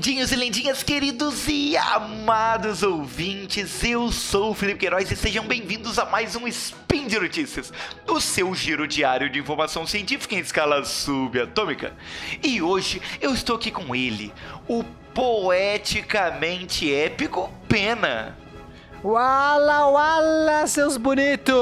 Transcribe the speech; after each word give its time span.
lindinhos 0.00 0.32
e 0.32 0.36
lindinhas, 0.36 0.82
queridos 0.82 1.46
e 1.46 1.76
amados 1.76 2.82
ouvintes, 2.82 3.84
eu 3.84 4.10
sou 4.10 4.52
o 4.52 4.54
Felipe 4.54 4.80
Queiroz 4.80 5.10
e 5.10 5.14
sejam 5.14 5.44
bem-vindos 5.44 5.98
a 5.98 6.06
mais 6.06 6.34
um 6.34 6.48
Spin 6.48 7.06
de 7.06 7.20
Notícias, 7.20 7.70
o 8.08 8.18
seu 8.18 8.54
giro 8.54 8.88
diário 8.88 9.28
de 9.28 9.38
informação 9.38 9.86
científica 9.86 10.34
em 10.34 10.38
escala 10.38 10.82
subatômica. 10.86 11.92
E 12.42 12.62
hoje 12.62 13.02
eu 13.20 13.34
estou 13.34 13.56
aqui 13.56 13.70
com 13.70 13.94
ele, 13.94 14.32
o 14.66 14.82
poeticamente 15.12 16.90
épico 16.90 17.52
Pena. 17.68 18.38
Wala, 19.02 19.86
wala, 19.86 20.66
seus 20.66 20.96
bonitos! 20.96 21.54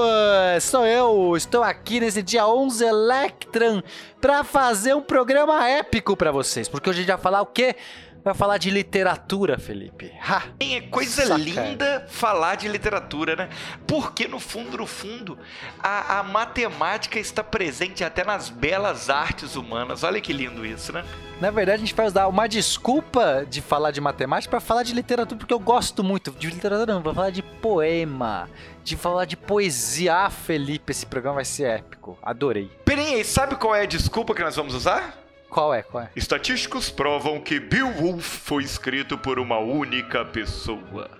Sou 0.60 0.86
eu, 0.86 1.36
estou 1.36 1.62
aqui 1.62 2.00
nesse 2.00 2.22
dia 2.22 2.46
11 2.46 2.84
Electron 2.84 3.82
para 4.20 4.42
fazer 4.42 4.94
um 4.94 5.00
programa 5.00 5.68
épico 5.68 6.16
para 6.16 6.32
vocês, 6.32 6.68
porque 6.68 6.90
hoje 6.90 6.98
a 6.98 7.02
gente 7.02 7.10
vai 7.12 7.18
falar 7.18 7.42
o 7.42 7.46
quê? 7.46 7.76
Vai 8.24 8.34
falar 8.34 8.58
de 8.58 8.70
literatura, 8.70 9.58
Felipe. 9.58 10.12
Ha! 10.22 10.42
É 10.60 10.80
coisa 10.82 11.26
Saca. 11.26 11.38
linda 11.38 12.06
falar 12.08 12.56
de 12.56 12.68
literatura, 12.68 13.36
né? 13.36 13.48
Porque 13.86 14.28
no 14.28 14.38
fundo, 14.38 14.76
no 14.78 14.86
fundo, 14.86 15.38
a, 15.78 16.18
a 16.18 16.22
matemática 16.22 17.18
está 17.18 17.42
presente 17.42 18.04
até 18.04 18.24
nas 18.24 18.48
belas 18.48 19.08
artes 19.08 19.56
humanas. 19.56 20.02
Olha 20.02 20.20
que 20.20 20.32
lindo 20.32 20.66
isso, 20.66 20.92
né? 20.92 21.04
Na 21.40 21.50
verdade, 21.50 21.76
a 21.76 21.86
gente 21.86 21.94
vai 21.94 22.06
usar 22.06 22.26
uma 22.26 22.48
desculpa 22.48 23.46
de 23.48 23.62
falar 23.62 23.92
de 23.92 24.00
matemática 24.00 24.50
para 24.50 24.60
falar 24.60 24.82
de 24.82 24.92
literatura, 24.92 25.38
porque 25.38 25.54
eu 25.54 25.60
gosto 25.60 26.02
muito 26.02 26.32
de 26.32 26.50
literatura, 26.50 26.92
não, 26.94 27.00
vou 27.00 27.14
falar 27.14 27.30
de 27.30 27.42
poema, 27.42 28.48
de 28.82 28.96
falar 28.96 29.24
de 29.24 29.36
poesia. 29.36 30.14
Ah, 30.16 30.30
Felipe, 30.30 30.90
esse 30.90 31.06
programa 31.06 31.36
vai 31.36 31.44
ser 31.44 31.64
épico. 31.64 32.18
Adorei. 32.22 32.70
Peraí, 32.84 33.24
sabe 33.24 33.54
qual 33.54 33.74
é 33.74 33.82
a 33.82 33.86
desculpa 33.86 34.34
que 34.34 34.42
nós 34.42 34.56
vamos 34.56 34.74
usar? 34.74 35.17
Qual 35.48 35.74
é? 35.74 35.82
Qual 35.82 36.04
é? 36.04 36.10
Estatísticos 36.14 36.90
provam 36.90 37.40
que 37.40 37.58
Beowulf 37.58 38.24
foi 38.24 38.62
escrito 38.64 39.16
por 39.16 39.38
uma 39.38 39.58
única 39.58 40.24
pessoa. 40.24 41.10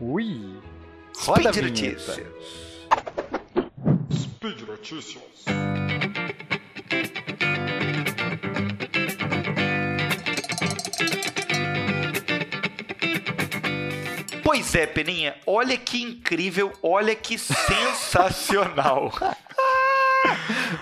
Ui! 0.00 0.60
Roda 1.18 1.52
Speed 1.52 1.64
Notícias. 1.68 2.20
Speed 4.12 4.60
Notícias. 4.62 5.44
Pois 14.42 14.74
é, 14.74 14.86
Peninha, 14.86 15.36
olha 15.46 15.76
que 15.76 16.02
incrível, 16.02 16.72
olha 16.82 17.14
que 17.14 17.36
sensacional. 17.38 19.12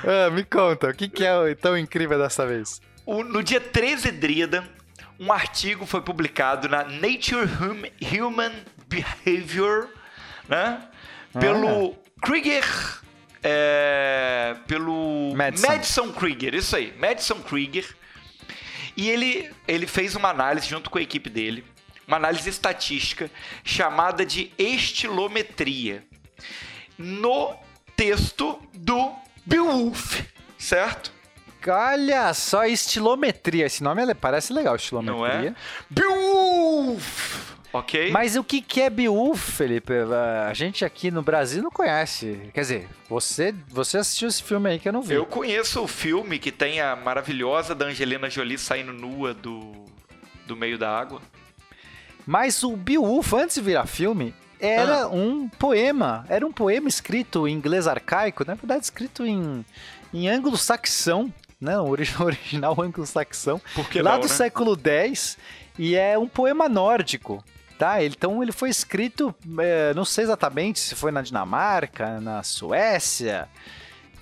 Ah, 0.05 0.31
me 0.31 0.45
conta, 0.45 0.89
o 0.89 0.95
que, 0.95 1.09
que 1.09 1.25
é 1.25 1.55
tão 1.55 1.77
incrível 1.77 2.19
dessa 2.19 2.47
vez? 2.47 2.81
O, 3.05 3.23
no 3.23 3.43
dia 3.43 3.61
13 3.61 4.11
Drida, 4.13 4.65
um 5.19 5.33
artigo 5.33 5.87
foi 5.87 6.01
publicado 6.01 6.69
na 6.69 6.85
Nature 6.85 7.47
hum, 7.47 8.27
Human 8.27 8.53
Behavior, 8.89 9.89
né? 10.49 10.83
Pelo 11.39 11.93
ah. 11.93 12.11
Krieger. 12.21 12.65
É, 13.45 14.55
pelo 14.69 15.35
Madison. 15.35 15.67
Madison 15.67 16.13
Krieger, 16.13 16.55
isso 16.55 16.77
aí, 16.77 16.95
Madison 16.97 17.41
Krieger. 17.41 17.87
E 18.97 19.11
ele, 19.11 19.51
ele 19.67 19.87
fez 19.87 20.15
uma 20.15 20.29
análise 20.29 20.69
junto 20.69 20.91
com 20.91 20.99
a 20.99 21.03
equipe 21.03 21.29
dele, 21.29 21.65
uma 22.07 22.17
análise 22.17 22.49
estatística 22.49 23.31
chamada 23.65 24.25
de 24.25 24.53
estilometria. 24.59 26.05
No 26.97 27.57
texto 27.97 28.61
do 28.73 29.13
Beowulf, 29.45 30.23
certo? 30.59 31.13
Olha 31.67 32.35
só, 32.35 32.65
estilometria. 32.65 33.67
Esse 33.67 33.83
nome 33.83 34.15
parece 34.15 34.53
legal, 34.53 34.75
estilometria. 34.77 35.17
Não 35.17 35.27
é? 35.27 35.55
Beowulf! 35.89 37.53
Ok? 37.73 38.11
Mas 38.11 38.37
o 38.37 38.45
que, 38.45 38.61
que 38.61 38.83
é 38.83 38.91
Beowulf, 38.91 39.57
Felipe? 39.57 39.95
A 40.47 40.53
gente 40.53 40.85
aqui 40.85 41.11
no 41.11 41.23
Brasil 41.23 41.63
não 41.63 41.71
conhece. 41.71 42.51
Quer 42.53 42.61
dizer, 42.61 42.89
você, 43.09 43.55
você 43.69 43.99
assistiu 43.99 44.29
esse 44.29 44.43
filme 44.43 44.69
aí 44.69 44.79
que 44.79 44.89
eu 44.89 44.93
não 44.93 45.01
vi. 45.01 45.15
Eu 45.15 45.25
conheço 45.25 45.81
o 45.83 45.89
filme 45.89 46.39
que 46.39 46.53
tem 46.53 46.81
a 46.81 46.95
maravilhosa 46.95 47.75
da 47.75 47.87
Angelina 47.87 48.29
Jolie 48.29 48.59
saindo 48.59 48.93
nua 48.93 49.33
do, 49.33 49.73
do 50.47 50.55
meio 50.55 50.77
da 50.77 50.91
água. 50.95 51.23
Mas 52.27 52.63
o 52.63 52.77
Beowulf, 52.77 53.33
antes 53.33 53.57
de 53.57 53.63
virar 53.63 53.87
filme, 53.87 54.35
era 54.63 55.03
ah. 55.03 55.09
um 55.09 55.49
poema. 55.49 56.25
Era 56.29 56.47
um 56.47 56.53
poema 56.53 56.89
escrito 56.89 57.49
em 57.49 57.53
inglês 57.53 57.89
arcaico, 57.89 58.45
na 58.47 58.55
verdade 58.55 58.85
escrito 58.85 59.27
em, 59.27 59.65
em 60.15 60.29
anglo-saxão, 60.29 61.33
né? 61.61 61.79
O 61.79 61.89
original 62.23 62.81
anglo-saxão. 62.81 63.61
Lá 63.97 64.13
não, 64.13 64.21
do 64.21 64.29
né? 64.29 64.35
século 64.35 64.79
X. 64.81 65.37
E 65.79 65.97
é 65.97 66.17
um 66.17 66.29
poema 66.29 66.69
nórdico. 66.69 67.43
Tá? 67.79 68.05
Então 68.05 68.41
ele 68.41 68.53
foi 68.53 68.71
escrito, 68.71 69.35
é, 69.59 69.93
não 69.95 70.05
sei 70.05 70.23
exatamente 70.23 70.79
se 70.79 70.95
foi 70.95 71.11
na 71.11 71.21
Dinamarca, 71.21 72.21
na 72.21 72.45
Suécia, 72.45 73.49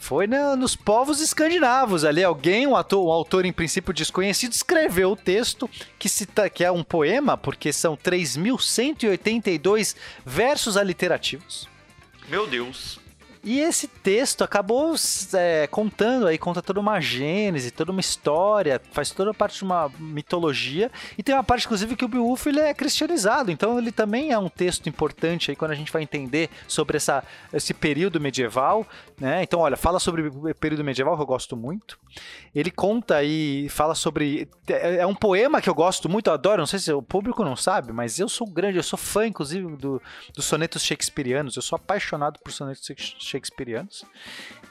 foi 0.00 0.26
na, 0.26 0.56
nos 0.56 0.74
povos 0.74 1.20
escandinavos 1.20 2.04
ali. 2.04 2.24
Alguém, 2.24 2.66
um, 2.66 2.74
ator, 2.74 3.06
um 3.06 3.12
autor 3.12 3.44
em 3.44 3.52
princípio 3.52 3.92
desconhecido, 3.92 4.52
escreveu 4.52 5.12
o 5.12 5.16
texto 5.16 5.70
que, 5.98 6.08
cita, 6.08 6.48
que 6.48 6.64
é 6.64 6.72
um 6.72 6.82
poema, 6.82 7.36
porque 7.36 7.72
são 7.72 7.96
3.182 7.96 9.94
versos 10.24 10.76
aliterativos. 10.76 11.68
Meu 12.28 12.46
Deus. 12.46 12.99
E 13.42 13.60
esse 13.60 13.88
texto 13.88 14.44
acabou 14.44 14.94
é, 15.32 15.66
contando 15.66 16.26
aí, 16.26 16.36
conta 16.36 16.60
toda 16.60 16.78
uma 16.78 17.00
gênese, 17.00 17.70
toda 17.70 17.90
uma 17.90 18.00
história, 18.00 18.80
faz 18.92 19.12
toda 19.12 19.32
parte 19.32 19.58
de 19.58 19.64
uma 19.64 19.90
mitologia. 19.98 20.90
E 21.16 21.22
tem 21.22 21.34
uma 21.34 21.42
parte, 21.42 21.64
inclusive, 21.64 21.96
que 21.96 22.04
o 22.04 22.08
Beowulf 22.08 22.46
ele 22.46 22.60
é 22.60 22.74
cristianizado. 22.74 23.50
Então 23.50 23.78
ele 23.78 23.90
também 23.92 24.30
é 24.30 24.38
um 24.38 24.50
texto 24.50 24.88
importante 24.88 25.50
aí 25.50 25.56
quando 25.56 25.70
a 25.70 25.74
gente 25.74 25.90
vai 25.90 26.02
entender 26.02 26.50
sobre 26.68 26.98
essa, 26.98 27.24
esse 27.50 27.72
período 27.72 28.20
medieval. 28.20 28.86
Né? 29.18 29.42
Então, 29.42 29.60
olha, 29.60 29.76
fala 29.76 29.98
sobre 29.98 30.28
o 30.28 30.54
período 30.54 30.84
medieval 30.84 31.16
que 31.16 31.22
eu 31.22 31.26
gosto 31.26 31.56
muito. 31.56 31.98
Ele 32.54 32.70
conta 32.70 33.22
e 33.24 33.68
fala 33.70 33.94
sobre. 33.94 34.48
É, 34.66 34.96
é 34.96 35.06
um 35.06 35.14
poema 35.14 35.62
que 35.62 35.70
eu 35.70 35.74
gosto 35.74 36.10
muito, 36.10 36.26
eu 36.26 36.34
adoro. 36.34 36.60
Não 36.60 36.66
sei 36.66 36.78
se 36.78 36.92
o 36.92 37.00
público 37.00 37.42
não 37.42 37.56
sabe, 37.56 37.90
mas 37.90 38.18
eu 38.18 38.28
sou 38.28 38.46
grande, 38.46 38.76
eu 38.76 38.82
sou 38.82 38.98
fã, 38.98 39.26
inclusive, 39.26 39.76
do, 39.76 40.02
dos 40.34 40.44
sonetos 40.44 40.82
shakespearianos. 40.82 41.56
Eu 41.56 41.62
sou 41.62 41.76
apaixonado 41.76 42.38
por 42.40 42.52
sonetos 42.52 42.84
shakespearianos. 42.84 43.29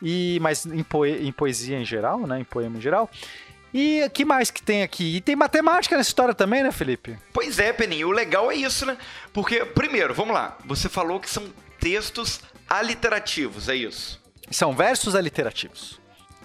E, 0.02 0.40
mas 0.42 0.66
em, 0.66 0.84
poe, 0.84 1.12
em 1.12 1.32
poesia 1.32 1.78
em 1.78 1.86
geral, 1.86 2.26
né? 2.26 2.40
Em 2.40 2.44
poema 2.44 2.78
em 2.78 2.82
geral. 2.82 3.10
E 3.74 4.04
o 4.04 4.10
que 4.10 4.26
mais 4.26 4.50
que 4.50 4.62
tem 4.62 4.82
aqui? 4.82 5.18
E 5.18 5.22
tem 5.22 5.36
matemática 5.36 5.96
nessa 5.96 6.10
história 6.10 6.34
também, 6.34 6.64
né, 6.64 6.72
Felipe? 6.72 7.18
Pois 7.32 7.60
é, 7.60 7.72
Peninho. 7.72 8.08
O 8.08 8.12
legal 8.12 8.52
é 8.52 8.56
isso, 8.56 8.86
né? 8.86 8.98
Porque, 9.32 9.64
primeiro, 9.64 10.14
vamos 10.14 10.34
lá. 10.34 10.58
Você 10.66 10.90
falou 10.90 11.20
que 11.20 11.30
são 11.30 11.48
textos 11.80 12.42
aliterativos, 12.68 13.70
é 13.70 13.76
isso? 13.76 14.20
São 14.50 14.76
versos 14.76 15.16
aliterativos. 15.16 16.00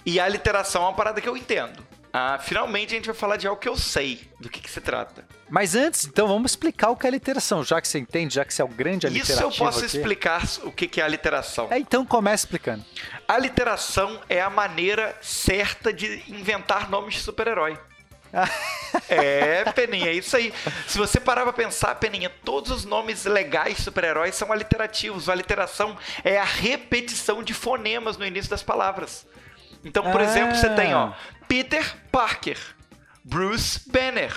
E 0.05 0.21
a 0.21 0.29
literação 0.29 0.83
é 0.83 0.87
uma 0.87 0.95
parada 0.95 1.21
que 1.21 1.29
eu 1.29 1.37
entendo. 1.37 1.83
Ah, 2.17 2.39
finalmente 2.39 2.95
a 2.95 2.97
gente 2.97 3.07
vai 3.07 3.15
falar 3.15 3.37
de 3.37 3.49
algo 3.49 3.61
que 3.61 3.69
eu 3.69 3.77
sei 3.77 4.31
do 4.39 4.49
que, 4.49 4.61
que, 4.61 4.71
se 4.71 4.81
trata. 4.81 5.27
Mas 5.51 5.75
antes, 5.75 6.05
então, 6.07 6.29
vamos 6.29 6.53
explicar 6.53 6.91
o 6.91 6.97
que 6.97 7.09
é 7.09 7.11
literação, 7.11 7.65
já 7.65 7.81
que 7.81 7.89
você 7.89 7.99
entende, 7.99 8.37
já 8.37 8.45
que 8.45 8.55
você 8.55 8.63
é 8.63 8.65
o 8.65 8.69
grande 8.69 9.09
Isso 9.09 9.33
eu 9.33 9.51
posso 9.51 9.81
aqui. 9.81 9.87
explicar 9.97 10.45
o 10.63 10.71
que, 10.71 10.87
que 10.87 11.01
é 11.01 11.05
a 11.05 11.09
literação. 11.09 11.67
É, 11.73 11.79
então 11.81 12.07
comece 12.07 12.45
explicando. 12.45 12.85
A 13.27 13.37
literação 13.37 14.21
é 14.29 14.41
a 14.41 14.49
maneira 14.49 15.13
certa 15.21 15.93
de 15.93 16.23
inventar 16.29 16.89
nomes 16.89 17.15
de 17.15 17.21
super-herói. 17.21 17.77
é, 19.09 19.65
Peninha, 19.73 20.07
é 20.07 20.13
isso 20.13 20.37
aí. 20.37 20.55
Se 20.87 20.97
você 20.97 21.19
parar 21.19 21.43
pra 21.43 21.53
pensar, 21.53 21.97
Peninha, 21.97 22.31
todos 22.45 22.71
os 22.71 22.85
nomes 22.85 23.25
legais 23.25 23.79
de 23.79 23.83
super-heróis 23.83 24.37
são 24.37 24.53
aliterativos. 24.53 25.29
A 25.29 25.33
aliteração 25.33 25.97
é 26.23 26.39
a 26.39 26.45
repetição 26.45 27.43
de 27.43 27.53
fonemas 27.53 28.17
no 28.17 28.25
início 28.25 28.49
das 28.49 28.63
palavras. 28.63 29.27
Então, 29.85 30.11
por 30.11 30.21
ah. 30.21 30.25
exemplo, 30.25 30.57
você 30.57 30.71
tem, 30.71 30.95
ó, 30.95 31.13
Peter 31.55 31.95
Parker, 32.11 32.59
Bruce 33.23 33.89
Banner, 33.89 34.35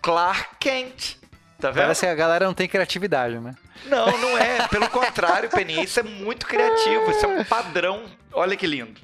Clark 0.00 0.56
Kent. 0.58 1.18
Tá 1.60 1.70
vendo? 1.70 1.82
Parece 1.82 2.00
que 2.00 2.06
a 2.06 2.14
galera 2.14 2.46
não 2.46 2.54
tem 2.54 2.66
criatividade, 2.66 3.38
né? 3.38 3.54
Não, 3.84 4.06
não 4.16 4.38
é. 4.38 4.66
Pelo 4.68 4.88
contrário, 4.88 5.50
Peninha, 5.50 5.84
isso 5.84 6.00
é 6.00 6.02
muito 6.02 6.46
criativo. 6.46 7.10
Isso 7.10 7.26
é 7.26 7.28
um 7.28 7.44
padrão. 7.44 8.04
Olha 8.32 8.56
que 8.56 8.66
lindo. 8.66 8.98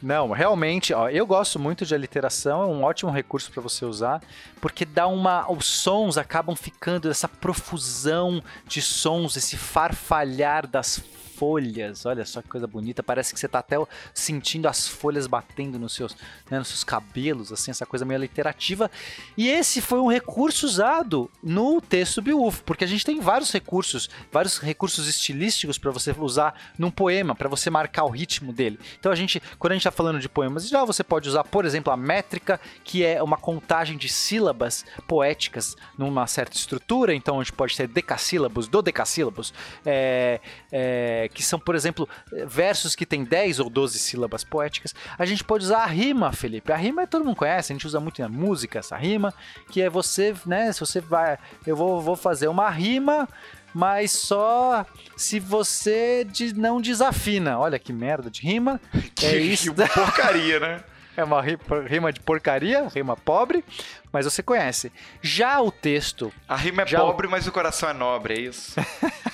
Não, 0.00 0.30
realmente, 0.30 0.94
ó, 0.94 1.08
eu 1.08 1.26
gosto 1.26 1.58
muito 1.58 1.84
de 1.84 1.96
aliteração, 1.96 2.62
é 2.62 2.66
um 2.66 2.84
ótimo 2.84 3.10
recurso 3.10 3.50
para 3.50 3.60
você 3.60 3.84
usar, 3.84 4.22
porque 4.60 4.84
dá 4.84 5.08
uma. 5.08 5.50
Os 5.50 5.66
sons 5.66 6.16
acabam 6.16 6.54
ficando 6.54 7.10
essa 7.10 7.26
profusão 7.26 8.40
de 8.68 8.80
sons, 8.80 9.36
esse 9.36 9.56
farfalhar 9.56 10.64
das 10.64 11.02
folhas. 11.38 12.04
Olha 12.04 12.24
só 12.24 12.42
que 12.42 12.48
coisa 12.48 12.66
bonita. 12.66 13.02
Parece 13.02 13.32
que 13.32 13.38
você 13.38 13.46
está 13.46 13.60
até 13.60 13.76
sentindo 14.12 14.66
as 14.66 14.88
folhas 14.88 15.26
batendo 15.26 15.78
nos 15.78 15.94
seus, 15.94 16.16
né, 16.50 16.58
nos 16.58 16.68
seus 16.68 16.84
cabelos, 16.84 17.52
assim, 17.52 17.70
essa 17.70 17.86
coisa 17.86 18.04
meio 18.04 18.20
literativa. 18.20 18.90
E 19.36 19.48
esse 19.48 19.80
foi 19.80 20.00
um 20.00 20.08
recurso 20.08 20.66
usado 20.66 21.30
no 21.42 21.80
texto 21.80 22.20
Beowulf, 22.20 22.60
porque 22.62 22.84
a 22.84 22.86
gente 22.86 23.04
tem 23.04 23.20
vários 23.20 23.52
recursos, 23.52 24.10
vários 24.32 24.58
recursos 24.58 25.06
estilísticos 25.06 25.78
para 25.78 25.90
você 25.90 26.14
usar 26.18 26.54
num 26.78 26.90
poema, 26.90 27.34
para 27.34 27.48
você 27.48 27.70
marcar 27.70 28.04
o 28.04 28.10
ritmo 28.10 28.52
dele. 28.52 28.78
Então 28.98 29.12
a 29.12 29.14
gente, 29.14 29.40
quando 29.58 29.72
a 29.72 29.74
gente 29.74 29.82
está 29.82 29.92
falando 29.92 30.18
de 30.18 30.28
poemas, 30.28 30.68
já 30.68 30.84
você 30.84 31.04
pode 31.04 31.28
usar, 31.28 31.44
por 31.44 31.64
exemplo, 31.64 31.92
a 31.92 31.96
métrica, 31.96 32.60
que 32.82 33.04
é 33.04 33.22
uma 33.22 33.36
contagem 33.36 33.96
de 33.96 34.08
sílabas 34.08 34.84
poéticas 35.06 35.76
numa 35.96 36.26
certa 36.26 36.56
estrutura, 36.56 37.14
então 37.14 37.40
a 37.40 37.44
gente 37.44 37.52
pode 37.52 37.76
ter 37.76 37.86
decassílabos, 37.86 38.66
dodecassílabos, 38.66 39.54
é, 39.86 40.40
é, 40.72 41.27
que 41.28 41.42
são, 41.42 41.58
por 41.58 41.74
exemplo, 41.74 42.08
versos 42.46 42.94
que 42.94 43.06
têm 43.06 43.24
10 43.24 43.60
ou 43.60 43.70
12 43.70 43.98
sílabas 43.98 44.44
poéticas. 44.44 44.94
A 45.18 45.24
gente 45.24 45.44
pode 45.44 45.64
usar 45.64 45.78
a 45.78 45.86
rima, 45.86 46.32
Felipe. 46.32 46.72
A 46.72 46.76
rima 46.76 47.06
todo 47.06 47.24
mundo 47.24 47.36
conhece, 47.36 47.72
a 47.72 47.74
gente 47.74 47.86
usa 47.86 48.00
muito 48.00 48.20
na 48.20 48.28
música 48.28 48.78
essa 48.78 48.96
rima, 48.96 49.32
que 49.70 49.80
é 49.82 49.88
você, 49.88 50.34
né, 50.46 50.72
se 50.72 50.80
você 50.80 51.00
vai, 51.00 51.38
eu 51.66 51.76
vou, 51.76 52.00
vou 52.00 52.16
fazer 52.16 52.48
uma 52.48 52.68
rima 52.70 53.28
mas 53.74 54.12
só 54.12 54.84
se 55.16 55.38
você 55.38 56.26
não 56.56 56.80
desafina. 56.80 57.58
Olha 57.58 57.78
que 57.78 57.92
merda 57.92 58.30
de 58.30 58.42
rima. 58.42 58.80
É 59.22 59.36
isso. 59.36 59.74
Que 59.74 59.88
porcaria, 59.88 60.60
né? 60.60 60.80
É 61.18 61.24
uma 61.24 61.42
rima 61.42 62.12
de 62.12 62.20
porcaria, 62.20 62.86
rima 62.94 63.16
pobre, 63.16 63.64
mas 64.12 64.24
você 64.24 64.40
conhece. 64.40 64.92
Já 65.20 65.60
o 65.60 65.72
texto. 65.72 66.32
A 66.48 66.54
rima 66.54 66.82
é 66.82 66.84
pobre, 66.84 67.26
o... 67.26 67.30
mas 67.30 67.44
o 67.48 67.50
coração 67.50 67.88
é 67.88 67.92
nobre, 67.92 68.34
é 68.34 68.40
isso? 68.42 68.76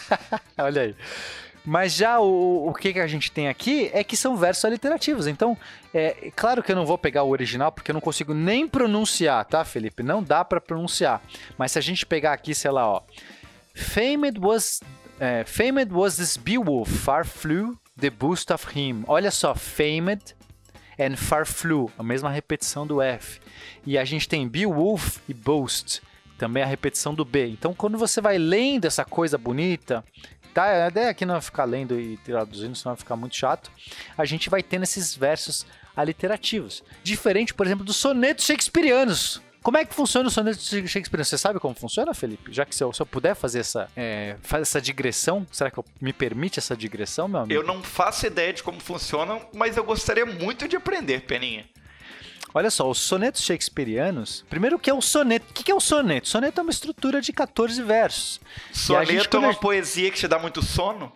Olha 0.57 0.81
aí. 0.81 0.97
Mas 1.65 1.95
já 1.95 2.21
o, 2.21 2.69
o 2.69 2.75
que, 2.75 2.93
que 2.93 3.01
a 3.01 3.07
gente 3.07 3.33
tem 3.33 3.49
aqui 3.49 3.91
é 3.93 4.05
que 4.05 4.17
são 4.17 4.37
versos 4.37 4.65
aliterativos. 4.65 5.27
Então, 5.27 5.57
é 5.95 6.31
claro 6.37 6.63
que 6.63 6.71
eu 6.71 6.77
não 6.77 6.85
vou 6.85 6.99
pegar 6.99 7.23
o 7.23 7.31
original 7.31 7.73
porque 7.73 7.91
eu 7.91 7.95
não 7.95 8.01
consigo 8.01 8.35
nem 8.35 8.69
pronunciar, 8.69 9.45
tá, 9.47 9.65
Felipe? 9.65 10.03
Não 10.03 10.23
dá 10.23 10.45
para 10.45 10.61
pronunciar. 10.61 11.23
Mas 11.57 11.73
se 11.73 11.79
a 11.79 11.83
gente 11.83 12.05
pegar 12.05 12.35
aqui, 12.35 12.55
sei 12.55 12.71
lá, 12.71 12.87
ó. 12.87 13.03
Famed 13.75 14.39
was, 14.39 14.81
uh, 15.17 15.47
famed 15.47 15.93
was 15.93 16.17
this 16.17 16.37
Beowulf, 16.37 16.89
far 16.89 17.25
flew 17.25 17.77
the 17.99 18.11
boost 18.11 18.53
of 18.53 18.67
him. 18.79 19.03
Olha 19.07 19.31
só, 19.31 19.55
famed 19.55 20.35
and 20.99 21.17
far 21.17 21.47
flew, 21.47 21.91
a 21.99 22.03
mesma 22.03 22.31
repetição 22.31 22.87
do 22.87 23.01
F. 23.01 23.41
E 23.87 23.99
a 23.99 24.05
gente 24.05 24.29
tem 24.29 24.47
Beowulf 24.47 25.19
e 25.29 25.35
boast, 25.35 26.03
também 26.39 26.63
a 26.63 26.67
repetição 26.67 27.15
do 27.15 27.25
B. 27.25 27.49
Então, 27.49 27.75
quando 27.75 27.99
você 27.99 28.21
vai 28.21 28.39
lendo 28.39 28.85
essa 28.85 29.05
coisa 29.05 29.39
bonita, 29.39 30.05
tá? 30.55 30.85
A 30.85 30.89
ideia 30.89 31.11
aqui 31.11 31.27
não 31.27 31.35
vai 31.35 31.43
ficar 31.43 31.65
lendo 31.65 31.99
e 31.99 32.17
traduzindo, 32.19 32.77
senão 32.77 32.95
vai 32.95 33.01
ficar 33.01 33.17
muito 33.17 33.35
chato. 33.35 33.71
A 34.17 34.25
gente 34.25 34.49
vai 34.49 34.63
tendo 34.63 34.85
esses 34.85 35.15
versos 35.15 35.67
aliterativos. 35.97 36.83
Diferente, 37.03 37.53
por 37.53 37.67
exemplo, 37.67 37.85
dos 37.85 37.97
sonetos 37.97 38.47
shakespearianos. 38.47 39.43
Como 39.65 39.79
é 39.79 39.85
que 39.87 39.95
funciona 39.95 40.29
o 40.29 40.31
soneto 40.31 40.59
de 40.59 40.87
Shakespeare? 40.87 41.25
Você 41.25 41.39
sabe 41.39 41.59
como 41.59 41.75
funciona, 41.75 42.13
Felipe? 42.13 42.53
Já 42.53 42.67
que 42.67 42.75
se 42.75 42.85
eu, 42.85 42.93
se 42.93 43.01
eu 43.01 43.07
puder 43.07 43.35
fazer 43.35 43.61
essa, 43.61 43.89
é, 43.97 44.37
fazer 44.43 44.61
essa 44.61 44.79
digressão, 44.79 45.47
será 45.51 45.71
que 45.71 45.79
eu, 45.79 45.85
me 46.03 46.13
permite 46.13 46.59
essa 46.59 46.77
digressão, 46.77 47.27
meu 47.27 47.41
amigo? 47.41 47.59
Eu 47.59 47.67
não 47.67 47.83
faço 47.83 48.27
ideia 48.27 48.53
de 48.53 48.63
como 48.63 48.79
funciona, 48.79 49.41
mas 49.55 49.79
eu 49.79 49.83
gostaria 49.83 50.27
muito 50.27 50.69
de 50.69 50.77
aprender, 50.77 51.23
Peninha. 51.23 51.65
Olha 52.57 52.71
só, 52.71 52.89
os 52.89 52.99
sonetos 52.99 53.43
shakespearianos. 53.43 54.45
Primeiro, 54.49 54.77
o 54.77 54.79
que 54.79 54.89
é 54.89 54.95
o 54.95 55.03
soneto? 55.03 55.47
O 55.51 55.53
que 55.53 55.73
é 55.73 55.75
o 55.75 55.81
soneto? 55.81 56.29
Soneto 56.29 56.61
é 56.61 56.63
uma 56.63 56.71
estrutura 56.71 57.21
de 57.21 57.33
14 57.33 57.83
versos. 57.83 58.41
Soneto 58.73 59.11
gente, 59.11 59.35
é 59.35 59.39
uma 59.39 59.55
poesia 59.55 60.09
que 60.09 60.19
te 60.19 60.29
dá 60.29 60.39
muito 60.39 60.63
sono? 60.63 61.13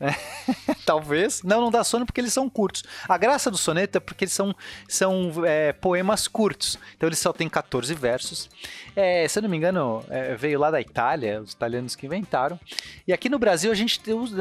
Talvez. 0.86 1.42
Não, 1.42 1.60
não 1.60 1.70
dá 1.70 1.84
sono 1.84 2.06
porque 2.06 2.20
eles 2.20 2.32
são 2.32 2.48
curtos. 2.48 2.82
A 3.08 3.18
graça 3.18 3.50
do 3.50 3.58
soneto 3.58 3.98
é 3.98 4.00
porque 4.00 4.24
eles 4.24 4.32
são, 4.32 4.54
são 4.88 5.32
é, 5.44 5.72
poemas 5.72 6.26
curtos. 6.26 6.78
Então 6.96 7.08
eles 7.08 7.18
só 7.18 7.32
têm 7.32 7.48
14 7.48 7.92
versos. 7.94 8.48
É, 8.96 9.26
se 9.28 9.38
eu 9.38 9.42
não 9.42 9.50
me 9.50 9.56
engano, 9.56 10.04
é, 10.08 10.34
veio 10.34 10.58
lá 10.58 10.70
da 10.70 10.80
Itália, 10.80 11.40
os 11.40 11.52
italianos 11.52 11.94
que 11.94 12.06
inventaram. 12.06 12.58
E 13.06 13.12
aqui 13.12 13.28
no 13.28 13.38
Brasil 13.38 13.70
a 13.70 13.74
gente, 13.74 14.00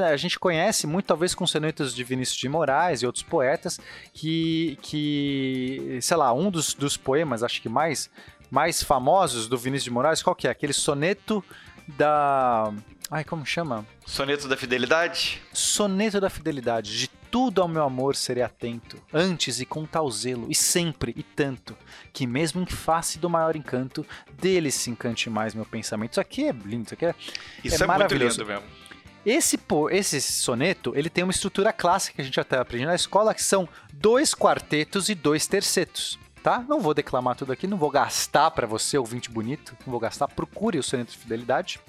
a 0.10 0.18
gente 0.18 0.40
conhece 0.40 0.88
muito, 0.88 1.06
talvez 1.06 1.36
com 1.36 1.46
sonetos 1.46 1.94
de 1.94 2.04
Vinícius 2.04 2.38
de 2.38 2.50
Moraes 2.50 3.02
e 3.02 3.06
outros 3.06 3.24
poetas, 3.24 3.80
que, 4.14 4.78
que 4.82 6.00
sei 6.02 6.18
lá, 6.18 6.34
um 6.34 6.50
dos, 6.50 6.74
dos 6.74 6.96
poemas, 6.96 7.44
acho 7.44 7.62
que 7.62 7.70
mais, 7.70 8.10
mais 8.50 8.82
famosos 8.82 9.48
do 9.48 9.58
Vinícius 9.58 9.86
de 9.86 9.92
Moraes, 9.92 10.24
qual 10.24 10.36
que 10.36 10.48
é? 10.48 10.52
Aquele 10.52 10.74
soneto 10.74 11.44
da 11.88 12.72
Ai, 13.12 13.24
como 13.24 13.44
chama? 13.44 13.86
Soneto 14.06 14.48
da 14.48 14.56
Fidelidade? 14.56 15.42
Soneto 15.52 16.22
da 16.22 16.30
Fidelidade. 16.30 16.96
De 16.96 17.08
tudo 17.32 17.62
ao 17.62 17.68
meu 17.68 17.84
amor 17.84 18.16
serei 18.16 18.44
atento, 18.44 19.02
antes 19.12 19.60
e 19.60 19.66
com 19.66 19.86
tal 19.86 20.10
zelo, 20.12 20.48
e 20.50 20.56
sempre 20.56 21.14
e 21.18 21.24
tanto, 21.24 21.76
que 22.14 22.28
mesmo 22.28 22.62
em 22.62 22.66
face 22.66 23.18
do 23.18 23.30
maior 23.30 23.56
encanto, 23.56 24.06
dele 24.34 24.72
se 24.72 24.92
encante 24.92 25.30
mais 25.30 25.56
meu 25.56 25.66
pensamento. 25.66 26.14
Isso 26.14 26.22
aqui 26.22 26.46
é 26.46 26.52
lindo, 26.52 26.86
isso 26.86 26.94
aqui 26.94 27.06
é, 27.06 27.16
isso 27.64 27.82
é, 27.82 27.84
é 27.84 27.88
maravilhoso. 27.88 28.46
mesmo. 28.46 28.64
Esse, 29.26 29.60
esse 29.92 30.22
soneto, 30.22 30.94
ele 30.96 31.10
tem 31.10 31.24
uma 31.24 31.32
estrutura 31.32 31.74
clássica 31.74 32.16
que 32.16 32.22
a 32.22 32.26
gente 32.26 32.40
até 32.40 32.58
aprende 32.58 32.86
na 32.86 32.96
escola, 32.96 33.34
que 33.34 33.44
são 33.44 33.68
dois 33.92 34.34
quartetos 34.34 35.10
e 35.10 35.16
dois 35.16 35.46
tercetos 35.46 36.18
tá? 36.44 36.64
Não 36.68 36.80
vou 36.80 36.94
declamar 36.94 37.36
tudo 37.36 37.52
aqui, 37.52 37.68
não 37.68 37.78
vou 37.78 37.92
gastar 37.92 38.52
para 38.52 38.66
você, 38.66 38.98
ouvinte 38.98 39.30
bonito, 39.30 39.76
não 39.86 39.92
vou 39.92 40.00
gastar, 40.00 40.28
procure 40.28 40.80
o 40.80 40.84
soneto 40.84 41.12
de 41.12 41.18
fidelidade. 41.18 41.80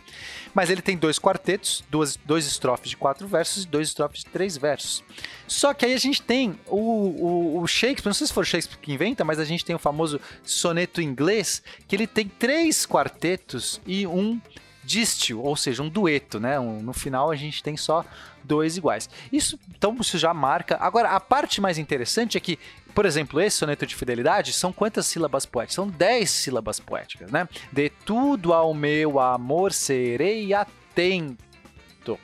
Mas 0.54 0.70
ele 0.70 0.82
tem 0.82 0.96
dois 0.96 1.18
quartetos, 1.18 1.84
duas, 1.90 2.16
dois 2.16 2.46
estrofes 2.46 2.90
de 2.90 2.96
quatro 2.96 3.26
versos 3.26 3.64
e 3.64 3.66
dois 3.66 3.88
estrofes 3.88 4.24
de 4.24 4.30
três 4.30 4.56
versos. 4.56 5.02
Só 5.46 5.72
que 5.72 5.86
aí 5.86 5.94
a 5.94 5.98
gente 5.98 6.22
tem 6.22 6.58
o, 6.66 6.76
o, 6.76 7.62
o 7.62 7.66
Shakespeare, 7.66 8.08
não 8.08 8.14
sei 8.14 8.26
se 8.26 8.32
for 8.32 8.46
Shakespeare 8.46 8.78
que 8.80 8.92
inventa, 8.92 9.24
mas 9.24 9.38
a 9.38 9.44
gente 9.44 9.64
tem 9.64 9.74
o 9.74 9.78
famoso 9.78 10.20
soneto 10.42 11.00
inglês, 11.00 11.62
que 11.86 11.96
ele 11.96 12.06
tem 12.06 12.28
três 12.28 12.86
quartetos 12.86 13.80
e 13.86 14.06
um 14.06 14.40
dístio, 14.84 15.42
ou 15.42 15.56
seja, 15.56 15.82
um 15.82 15.88
dueto, 15.88 16.40
né? 16.40 16.58
Um, 16.58 16.80
no 16.80 16.92
final 16.92 17.30
a 17.30 17.36
gente 17.36 17.62
tem 17.62 17.76
só 17.76 18.04
dois 18.42 18.76
iguais. 18.76 19.08
Isso, 19.32 19.58
então, 19.76 19.96
isso 20.00 20.18
já 20.18 20.32
marca. 20.32 20.76
Agora, 20.80 21.10
a 21.10 21.20
parte 21.20 21.60
mais 21.60 21.78
interessante 21.78 22.36
é 22.36 22.40
que 22.40 22.58
por 22.94 23.06
exemplo, 23.06 23.40
esse 23.40 23.56
soneto 23.56 23.86
de 23.86 23.94
fidelidade 23.94 24.52
são 24.52 24.72
quantas 24.72 25.06
sílabas 25.06 25.46
poéticas? 25.46 25.74
São 25.74 25.88
10 25.88 26.28
sílabas 26.28 26.80
poéticas, 26.80 27.30
né? 27.30 27.48
De 27.72 27.88
tudo 27.88 28.52
ao 28.52 28.74
meu 28.74 29.20
amor 29.20 29.72
serei 29.72 30.52
atento. 30.52 32.18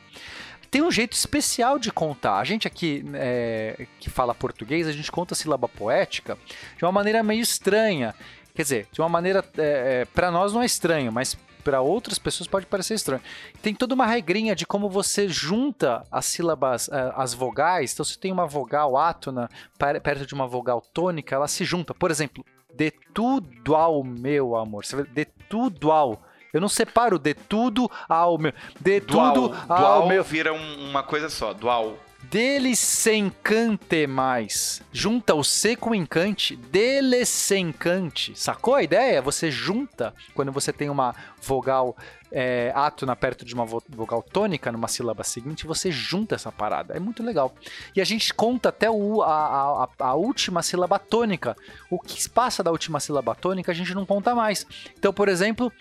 Tem 0.71 0.83
um 0.83 0.91
jeito 0.91 1.13
especial 1.13 1.79
de 1.79 1.93
contar. 1.93 2.39
A 2.39 2.45
gente 2.45 2.67
aqui 2.67 3.05
é, 3.15 3.87
que 4.01 4.11
fala 4.11 4.35
português, 4.35 4.87
a 4.87 4.93
gente 4.93 5.11
conta 5.11 5.35
a 5.35 5.37
sílaba 5.37 5.69
poética 5.69 6.37
de 6.77 6.85
uma 6.85 6.93
maneira 6.93 7.23
meio 7.23 7.41
estranha. 7.41 8.15
Quer 8.55 8.63
dizer, 8.63 8.89
de 8.91 9.01
uma 9.01 9.09
maneira. 9.09 9.45
É, 9.57 10.03
é, 10.03 10.05
para 10.07 10.31
nós 10.31 10.53
não 10.53 10.63
é 10.63 10.67
estranho, 10.67 11.13
mas 11.13 11.39
para 11.67 11.81
outras 11.81 12.17
pessoas 12.17 12.47
pode 12.47 12.65
parecer 12.65 12.95
estranho. 12.95 13.21
Tem 13.61 13.75
toda 13.75 13.93
uma 13.93 14.07
regrinha 14.07 14.55
de 14.55 14.65
como 14.65 14.89
você 14.89 15.29
junta 15.29 16.07
as 16.13 16.25
sílabas, 16.27 16.89
eh, 16.89 17.13
as 17.17 17.35
vogais. 17.35 17.93
Então, 17.93 18.05
se 18.05 18.17
tem 18.17 18.31
uma 18.31 18.47
vogal 18.47 18.97
átona 18.97 19.51
perto 19.77 20.25
de 20.25 20.33
uma 20.33 20.47
vogal 20.47 20.81
tônica, 20.81 21.35
ela 21.35 21.49
se 21.49 21.65
junta. 21.65 21.93
Por 21.93 22.09
exemplo, 22.13 22.45
de 22.73 22.93
tudo 23.13 23.75
ao 23.75 24.05
meu 24.05 24.55
amor. 24.55 24.85
Você 24.85 24.95
vê, 24.95 25.03
de 25.03 25.25
tudo 25.25 25.91
ao. 25.91 26.23
Eu 26.53 26.61
não 26.61 26.69
separo 26.69 27.19
de 27.19 27.35
tudo 27.35 27.91
ao 28.09 28.39
meu. 28.39 28.53
De 28.81 29.01
dual, 29.01 29.33
tudo 29.33 29.57
ao 29.69 29.79
dual 29.79 30.09
meu. 30.09 30.23
vira 30.23 30.53
uma 30.53 31.03
coisa 31.03 31.29
só, 31.29 31.53
dual. 31.53 31.99
Dele 32.31 32.75
se 32.75 33.15
encante 33.15 34.07
mais. 34.07 34.83
Junta 34.93 35.35
o 35.35 35.45
C 35.45 35.77
com 35.77 35.95
encante. 35.95 36.57
Dele 36.57 37.25
se 37.25 37.57
encante. 37.57 38.33
Sacou 38.35 38.75
a 38.75 38.83
ideia? 38.83 39.23
Você 39.23 39.49
junta 39.49 40.13
quando 40.35 40.51
você 40.51 40.73
tem 40.73 40.91
uma 40.91 41.15
vogal 41.41 41.97
é, 42.33 42.73
átona 42.75 43.15
perto 43.15 43.45
de 43.45 43.55
uma 43.55 43.65
vogal 43.65 44.23
tônica 44.23 44.73
numa 44.73 44.89
sílaba 44.89 45.23
seguinte, 45.23 45.67
você 45.67 45.93
junta 45.93 46.35
essa 46.35 46.51
parada. 46.51 46.95
É 46.97 46.99
muito 47.01 47.23
legal. 47.23 47.55
E 47.95 48.01
a 48.01 48.05
gente 48.05 48.35
conta 48.35 48.71
até 48.71 48.91
o, 48.91 49.23
a, 49.23 49.85
a, 49.85 49.89
a 50.07 50.15
última 50.15 50.63
sílaba 50.63 50.99
tônica. 50.99 51.57
O 51.89 52.01
que 52.01 52.29
passa 52.29 52.63
da 52.63 52.73
última 52.73 52.99
sílaba 52.99 53.37
tônica 53.37 53.71
a 53.71 53.75
gente 53.75 53.95
não 53.95 54.05
conta 54.05 54.35
mais. 54.35 54.67
Então, 54.99 55.13
por 55.13 55.29
exemplo, 55.29 55.73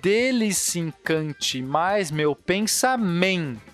dele 0.00 0.54
se 0.54 0.78
encante 0.78 1.60
mais 1.60 2.12
meu 2.12 2.36
pensamento 2.36 3.71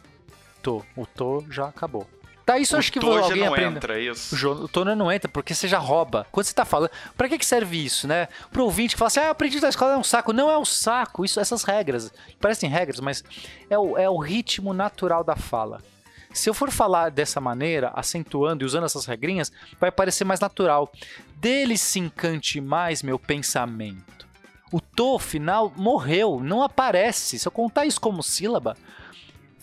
to. 0.68 0.84
O 0.94 1.06
to 1.06 1.46
já 1.50 1.66
acabou. 1.66 2.06
Tá, 2.44 2.58
isso 2.58 2.76
o 2.76 2.78
acho 2.78 2.90
que 2.90 2.98
vou, 2.98 3.18
alguém 3.18 3.44
não 3.44 3.52
aprenda. 3.52 3.76
entra, 3.76 4.00
isso. 4.00 4.48
O, 4.48 4.68
tono 4.68 4.96
não 4.96 5.12
entra, 5.12 5.28
porque 5.28 5.54
você 5.54 5.68
já 5.68 5.78
rouba. 5.78 6.26
Quando 6.32 6.46
você 6.46 6.54
tá 6.54 6.64
falando. 6.64 6.90
Pra 7.14 7.28
que, 7.28 7.36
que 7.36 7.44
serve 7.44 7.84
isso, 7.84 8.08
né? 8.08 8.26
Pro 8.50 8.64
ouvinte 8.64 8.94
que 8.94 8.98
fala 8.98 9.08
assim, 9.08 9.20
ah, 9.20 9.30
aprendi 9.30 9.60
da 9.60 9.68
escola 9.68 9.92
é 9.92 9.98
um 9.98 10.04
saco. 10.04 10.32
Não 10.32 10.50
é 10.50 10.56
um 10.56 10.64
saco, 10.64 11.26
isso, 11.26 11.38
essas 11.38 11.62
regras. 11.62 12.10
Parecem 12.40 12.70
regras, 12.70 13.00
mas 13.00 13.22
é 13.68 13.78
o, 13.78 13.98
é 13.98 14.08
o 14.08 14.16
ritmo 14.16 14.72
natural 14.72 15.22
da 15.22 15.36
fala. 15.36 15.82
Se 16.32 16.48
eu 16.48 16.54
for 16.54 16.70
falar 16.70 17.10
dessa 17.10 17.38
maneira, 17.38 17.92
acentuando 17.94 18.64
e 18.64 18.66
usando 18.66 18.84
essas 18.84 19.04
regrinhas, 19.04 19.52
vai 19.78 19.90
parecer 19.90 20.24
mais 20.24 20.40
natural. 20.40 20.90
Dele 21.36 21.76
se 21.76 21.98
encante 21.98 22.62
mais 22.62 23.02
meu 23.02 23.18
pensamento. 23.18 24.26
O 24.72 24.80
to 24.80 25.18
final 25.18 25.70
morreu, 25.76 26.40
não 26.42 26.62
aparece. 26.62 27.38
Se 27.38 27.46
eu 27.46 27.52
contar 27.52 27.84
isso 27.84 28.00
como 28.00 28.22
sílaba, 28.22 28.74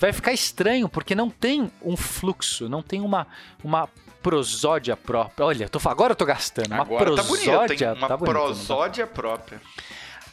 vai 0.05 0.13
ficar 0.13 0.33
estranho, 0.33 0.87
porque 0.87 1.15
não 1.15 1.29
tem 1.29 1.71
um 1.81 1.97
fluxo, 1.97 2.69
não 2.69 2.83
tem 2.83 3.01
uma, 3.01 3.25
uma 3.63 3.89
prosódia 4.21 4.95
própria. 4.95 5.45
Olha, 5.45 5.67
tô, 5.67 5.79
agora 5.89 6.11
eu 6.11 6.15
tô 6.15 6.25
gastando. 6.25 6.71
Uma 6.71 6.81
agora 6.81 7.05
prosódia. 7.05 7.23
Tá 7.23 7.85
bonito, 7.85 7.99
uma 7.99 8.07
tá 8.07 8.17
bonito, 8.17 8.33
prosódia 8.33 9.07
própria. 9.07 9.61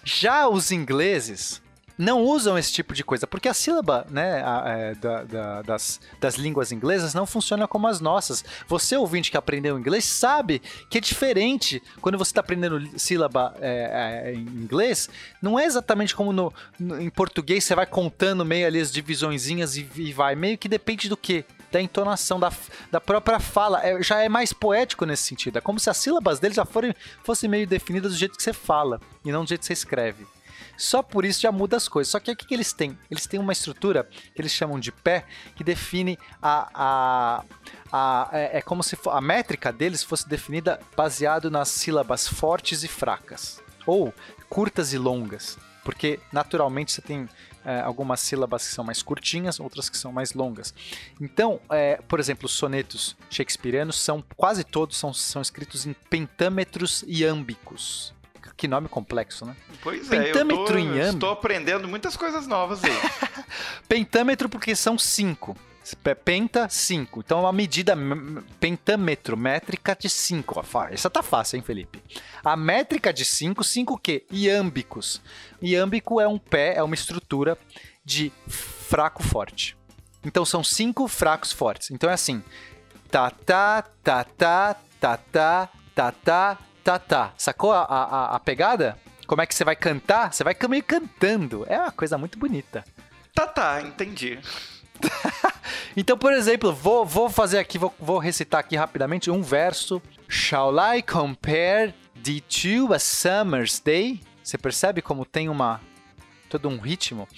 Já 0.05 0.47
os 0.47 0.71
ingleses, 0.71 1.62
não 1.97 2.23
usam 2.23 2.59
esse 2.59 2.73
tipo 2.73 2.95
de 2.95 3.05
coisa, 3.05 3.27
porque 3.27 3.49
a 3.49 3.55
sílaba 3.55 4.07
né, 4.11 4.43
a, 4.45 4.65
é, 4.69 4.95
da, 4.95 5.25
da, 5.25 5.63
das, 5.63 6.01
das 6.21 6.37
línguas 6.37 6.73
inglesas 6.73 7.15
não 7.15 7.27
funciona 7.27 7.69
como 7.69 7.87
as 7.87 8.01
nossas. 8.01 8.45
Você, 8.67 8.97
ouvinte 8.97 9.31
que 9.31 9.37
aprendeu 9.37 9.79
inglês, 9.79 10.05
sabe 10.05 10.61
que 10.89 10.99
é 10.99 11.01
diferente 11.01 11.83
quando 12.01 12.19
você 12.19 12.31
está 12.31 12.41
aprendendo 12.41 12.99
sílaba 12.99 13.55
é, 13.61 14.25
é, 14.27 14.35
em 14.35 14.41
inglês. 14.41 15.09
Não 15.41 15.59
é 15.59 15.65
exatamente 15.65 16.15
como 16.15 16.33
no, 16.33 16.53
no, 16.79 17.01
em 17.01 17.11
português, 17.11 17.65
você 17.65 17.75
vai 17.75 17.87
contando 17.87 18.45
meio 18.45 18.67
ali 18.67 18.81
as 18.81 18.93
divisõezinhas 18.93 19.77
e, 19.77 19.89
e 19.97 20.13
vai. 20.13 20.35
Meio 20.35 20.59
que 20.59 20.69
depende 20.69 21.09
do 21.09 21.17
que? 21.17 21.45
da 21.73 21.81
entonação, 21.81 22.39
da, 22.39 22.53
da 22.91 23.01
própria 23.01 23.41
fala. 23.41 23.81
É, 23.83 24.03
já 24.03 24.23
é 24.23 24.29
mais 24.29 24.53
poético 24.53 25.07
nesse 25.07 25.23
sentido. 25.23 25.57
É 25.57 25.61
como 25.61 25.81
se 25.81 25.89
as 25.89 25.97
sílabas 25.97 26.39
dele 26.39 26.55
já 26.55 26.67
forem, 26.67 26.95
fossem 27.25 27.49
meio 27.49 27.67
definidas 27.67 28.13
do 28.13 28.19
jeito 28.19 28.37
que 28.37 28.43
você 28.43 28.53
fala 28.53 29.01
e 29.25 29.33
não 29.33 29.43
do 29.43 29.49
jeito 29.49 29.61
que 29.63 29.67
você 29.67 29.73
escreve. 29.73 30.27
Só 30.77 31.03
por 31.03 31.25
isso 31.25 31.41
já 31.41 31.53
muda 31.53 31.77
as 31.77 31.89
coisas. 31.89 32.11
Só 32.11 32.21
que 32.21 32.31
o 32.31 32.37
que, 32.37 32.53
eles 32.53 32.73
têm? 32.73 32.99
Eles 33.11 33.27
têm 33.27 33.39
uma 33.39 33.53
estrutura 33.53 34.09
que 34.35 34.41
eles 34.41 34.53
chamam 34.53 34.79
de 34.79 34.93
pé, 34.93 35.25
que 35.55 35.65
define 35.65 36.19
a. 36.41 36.69
a, 36.75 37.45
a 37.93 38.29
é, 38.33 38.59
é 38.59 38.63
como 38.63 38.83
se 38.83 38.97
a 39.11 39.21
métrica 39.21 39.73
deles 39.73 40.03
fosse 40.03 40.29
definida 40.29 40.81
baseado 40.97 41.51
nas 41.51 41.69
sílabas 41.69 42.27
fortes 42.27 42.83
e 42.83 42.89
fracas. 42.89 43.63
Ou 43.87 44.13
curtas 44.49 44.93
e 44.93 44.99
longas. 44.99 45.59
Porque 45.85 46.21
naturalmente 46.33 46.93
você 46.93 47.03
tem 47.03 47.29
é, 47.65 47.81
algumas 47.81 48.21
sílabas 48.21 48.67
que 48.67 48.75
são 48.75 48.85
mais 48.85 49.03
curtinhas, 49.03 49.61
outras 49.61 49.89
que 49.89 49.97
são 49.97 50.13
mais 50.13 50.33
longas. 50.33 50.75
Então, 51.21 51.61
é, 51.71 51.97
por 52.09 52.21
exemplo, 52.21 52.47
os 52.47 52.53
sonetos 52.53 53.17
shakespearianos 53.31 53.99
são 53.99 54.23
quase 54.37 54.65
todos 54.65 54.97
são, 54.97 55.13
são 55.13 55.43
escritos 55.43 55.87
em 55.87 55.93
pentâmetros 55.93 57.05
iâmbicos. 57.07 58.15
Que 58.57 58.69
nome 58.69 58.89
complexo, 58.89 59.45
né? 59.45 59.57
Pois 59.83 60.09
Pentâmetro 60.09 60.57
é, 60.57 60.61
eu 60.61 60.67
tô, 60.67 60.79
em 60.79 61.01
ano. 61.01 61.15
Estou 61.15 61.31
aprendendo 61.31 61.89
muitas 61.89 62.17
coisas 62.17 62.47
novas 62.47 62.83
aí. 62.85 62.93
Pentâmetro, 63.89 64.49
porque 64.49 64.75
são 64.77 64.99
cinco. 64.99 65.57
Penta, 66.25 66.69
5. 66.69 67.21
Então, 67.21 67.39
é 67.39 67.41
uma 67.43 67.53
medida 67.53 67.97
pentâmetro, 68.61 69.37
métrica 69.37 69.97
de 69.99 70.09
5. 70.09 70.65
Essa 70.93 71.11
tá 71.11 71.23
fácil, 71.23 71.57
hein, 71.57 71.63
Felipe? 71.63 72.01
A 72.45 72.57
métrica 72.57 73.13
de 73.13 73.25
5, 73.25 73.65
5 73.65 73.95
o 73.95 73.99
quê? 73.99 74.25
Iâmbicos. 74.31 75.21
Iâmbico 75.61 76.21
é 76.21 76.29
um 76.29 76.39
pé, 76.39 76.77
é 76.77 76.83
uma 76.85 76.95
estrutura 76.95 77.59
de 78.05 78.33
fraco-forte. 78.47 79.77
Então, 80.25 80.45
são 80.45 80.63
cinco 80.63 81.09
fracos 81.09 81.51
fortes. 81.51 81.91
Então, 81.91 82.09
é 82.09 82.13
assim. 82.13 82.43
Tá, 83.11 83.31
tá, 83.31 83.83
tá, 84.03 84.25
tá, 84.25 84.77
tá, 85.01 85.17
tá, 85.17 85.69
tá, 85.95 86.13
tá, 86.13 86.59
tá, 86.83 86.99
tá. 86.99 87.33
Sacou 87.37 87.73
a, 87.73 87.83
a, 87.83 88.37
a 88.37 88.41
pegada? 88.41 88.97
Como 89.27 89.41
é 89.41 89.47
que 89.47 89.55
você 89.55 89.65
vai 89.65 89.77
cantar? 89.77 90.33
Você 90.33 90.45
vai 90.45 90.57
meio 90.69 90.83
cantando. 90.83 91.65
É 91.69 91.79
uma 91.79 91.93
coisa 91.93 92.19
muito 92.19 92.39
bonita. 92.39 92.85
Tá, 93.35 93.47
tá, 93.47 93.81
entendi. 93.81 94.39
então, 95.97 96.19
por 96.19 96.33
exemplo, 96.33 96.73
vou, 96.73 97.05
vou 97.05 97.31
fazer 97.31 97.59
aqui, 97.59 97.79
vou, 97.79 97.95
vou 97.99 98.19
recitar 98.19 98.61
aqui 98.61 98.77
rapidamente 98.77 99.31
um 99.31 99.43
verso. 99.43 100.03
Shall 100.29 100.75
I 100.79 101.03
compare 101.03 101.95
thee 102.23 102.41
to 102.41 102.93
a 102.93 102.99
summer's 102.99 103.81
day? 103.81 104.21
Você 104.43 104.59
percebe 104.59 105.01
como 105.01 105.25
tem 105.25 105.49
uma 105.49 105.81
todo 106.49 106.69
um 106.69 106.79
ritmo? 106.79 107.29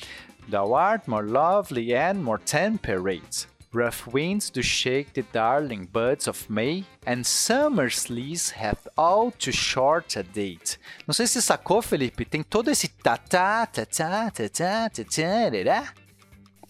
Thou 0.49 0.75
art 0.75 1.07
more 1.07 1.27
lovely 1.27 1.95
and 1.95 2.15
more 2.15 2.43
temperate. 2.43 3.47
Rough 3.75 4.07
winds 4.13 4.51
do 4.51 4.63
shake 4.63 5.13
the 5.15 5.25
darling 5.33 5.89
buds 5.93 6.29
of 6.29 6.49
May, 6.49 6.85
and 7.05 7.25
summer's 7.25 8.09
leaves 8.09 8.51
have 8.51 8.79
all 8.97 9.33
too 9.33 9.53
short 9.53 10.17
a 10.17 10.23
date. 10.23 10.79
Não 11.07 11.13
sei 11.13 11.27
se 11.27 11.35
você 11.35 11.43
sacou, 11.43 11.83
Felipe, 11.83 12.25
tem 12.25 12.43
todo 12.43 12.71
esse 12.71 12.87
ta 12.87 13.17
ta 13.17 13.67
ta 13.67 13.85
ta 13.85 14.31
ta 14.31 14.49
ta 14.49 14.89
ta 14.91 15.05
ta 15.05 16.05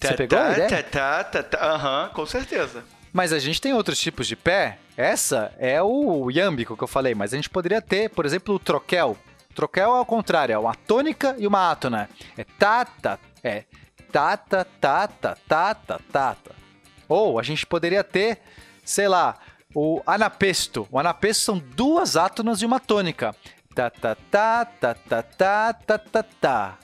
você 0.08 0.14
pegou 0.16 0.38
a 0.38 0.52
ideia? 0.52 0.82
Tá, 0.82 1.24
tá, 1.24 1.42
tá, 1.42 1.74
aham, 1.74 2.10
com 2.12 2.26
certeza. 2.26 2.84
Mas 3.12 3.32
a 3.32 3.38
gente 3.38 3.60
tem 3.60 3.72
outros 3.72 3.98
tipos 3.98 4.26
de 4.26 4.36
pé. 4.36 4.78
Essa 4.96 5.52
é 5.58 5.82
o 5.82 6.30
iâmbico 6.30 6.76
que 6.76 6.84
eu 6.84 6.88
falei, 6.88 7.14
mas 7.14 7.32
a 7.32 7.36
gente 7.36 7.50
poderia 7.50 7.80
ter, 7.80 8.10
por 8.10 8.26
exemplo, 8.26 8.54
o 8.54 8.58
troquel. 8.58 9.16
Troquel 9.54 9.94
é 9.94 9.98
ao 9.98 10.06
contrário, 10.06 10.52
é 10.52 10.58
uma 10.58 10.74
tônica 10.74 11.34
e 11.38 11.46
uma 11.46 11.70
átona. 11.70 12.08
É 12.36 12.44
tata, 12.58 13.18
é 13.42 13.64
tata, 14.10 14.66
tata, 14.80 15.38
tata, 15.46 16.00
tata. 16.10 16.63
Ou 17.08 17.38
a 17.38 17.42
gente 17.42 17.66
poderia 17.66 18.02
ter, 18.02 18.40
sei 18.84 19.08
lá, 19.08 19.36
o 19.74 20.02
anapesto. 20.06 20.86
O 20.90 20.98
anapesto 20.98 21.44
são 21.44 21.58
duas 21.58 22.16
átonas 22.16 22.62
e 22.62 22.66
uma 22.66 22.80
tônica. 22.80 23.34
Ta 23.74 23.90
ta 23.90 24.14
ta 24.30 24.64
ta 24.64 24.94
ta 24.94 25.22
ta 25.22 25.72
ta 25.72 25.98
ta 25.98 26.22
ta. 26.22 26.78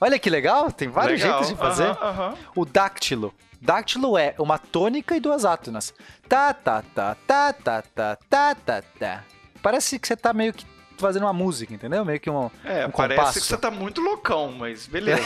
Olha 0.00 0.18
que 0.18 0.30
legal, 0.30 0.72
tem 0.72 0.88
vários 0.88 1.20
legal. 1.20 1.38
jeitos 1.38 1.54
de 1.54 1.60
fazer. 1.60 1.90
Uh 1.90 2.32
uh. 2.32 2.38
O 2.56 2.64
dáctilo. 2.64 3.34
Dáctilo 3.60 4.16
é 4.16 4.34
uma 4.38 4.58
tônica 4.58 5.14
e 5.14 5.20
duas 5.20 5.44
átonas. 5.44 5.92
Tá, 6.26 6.54
tá, 6.54 6.82
tá, 6.94 7.14
tá, 7.26 7.52
tá, 7.52 7.82
tá, 7.82 8.16
tá, 8.16 8.54
tá, 8.54 8.82
tá. 8.98 9.24
Parece 9.62 9.98
que 9.98 10.08
você 10.08 10.16
tá 10.16 10.32
meio 10.32 10.54
que 10.54 10.64
fazendo 10.96 11.24
uma 11.24 11.32
música, 11.34 11.74
entendeu? 11.74 12.02
Meio 12.04 12.18
que 12.18 12.30
um. 12.30 12.50
É, 12.64 12.86
um 12.86 12.90
parece 12.90 13.16
compasso. 13.16 13.40
que 13.40 13.46
você 13.46 13.56
tá 13.58 13.70
muito 13.70 14.00
loucão, 14.00 14.52
mas 14.52 14.86
beleza. 14.86 15.22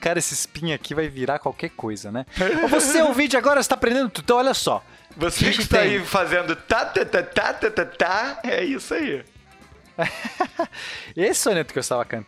Cara, 0.00 0.18
esse 0.18 0.34
spin 0.34 0.72
aqui 0.72 0.94
vai 0.94 1.08
virar 1.08 1.38
qualquer 1.38 1.70
coisa, 1.70 2.10
né? 2.10 2.26
Você 2.70 3.02
ouvinte 3.02 3.36
agora 3.36 3.60
está 3.60 3.74
aprendendo 3.74 4.08
tudo. 4.08 4.24
Então, 4.24 4.36
olha 4.36 4.54
só. 4.54 4.84
Você 5.16 5.52
que 5.52 5.62
está 5.62 5.80
aí 5.80 6.04
fazendo 6.04 6.56
tá, 6.56 6.84
tá, 6.84 7.04
tá, 7.04 7.22
tá, 7.22 7.52
tá, 7.54 7.70
tá, 7.70 7.84
tá, 7.84 8.40
é 8.42 8.64
isso 8.64 8.94
aí. 8.94 9.24
Esse 11.16 11.40
soneto 11.40 11.72
que 11.72 11.78
eu 11.78 11.80
estava 11.82 12.04
can 12.04 12.24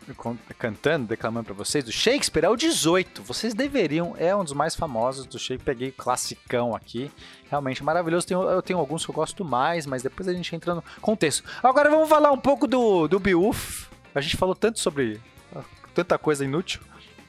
cantando, 0.58 1.06
declamando 1.06 1.46
para 1.46 1.54
vocês, 1.54 1.84
do 1.84 1.92
Shakespeare, 1.92 2.44
é 2.44 2.48
o 2.48 2.56
18. 2.56 3.22
Vocês 3.22 3.54
deveriam, 3.54 4.14
é 4.18 4.34
um 4.34 4.44
dos 4.44 4.52
mais 4.52 4.74
famosos 4.76 5.26
do 5.26 5.38
Shakespeare. 5.38 5.74
Peguei 5.74 5.90
classicão 5.90 6.74
aqui, 6.74 7.10
realmente 7.50 7.82
maravilhoso. 7.82 8.26
Tenho, 8.26 8.42
eu 8.42 8.62
tenho 8.62 8.78
alguns 8.78 9.04
que 9.04 9.10
eu 9.10 9.14
gosto 9.14 9.44
mais, 9.44 9.86
mas 9.86 10.02
depois 10.02 10.28
a 10.28 10.32
gente 10.32 10.54
entra 10.54 10.74
no 10.74 10.84
contexto. 11.00 11.44
Agora 11.62 11.90
vamos 11.90 12.08
falar 12.08 12.30
um 12.30 12.38
pouco 12.38 12.66
do, 12.66 13.08
do 13.08 13.18
Beowulf. 13.18 13.88
A 14.14 14.20
gente 14.20 14.36
falou 14.36 14.54
tanto 14.54 14.78
sobre 14.78 15.20
ah, 15.54 15.62
tanta 15.96 16.18
coisa 16.18 16.44
inútil. 16.44 16.82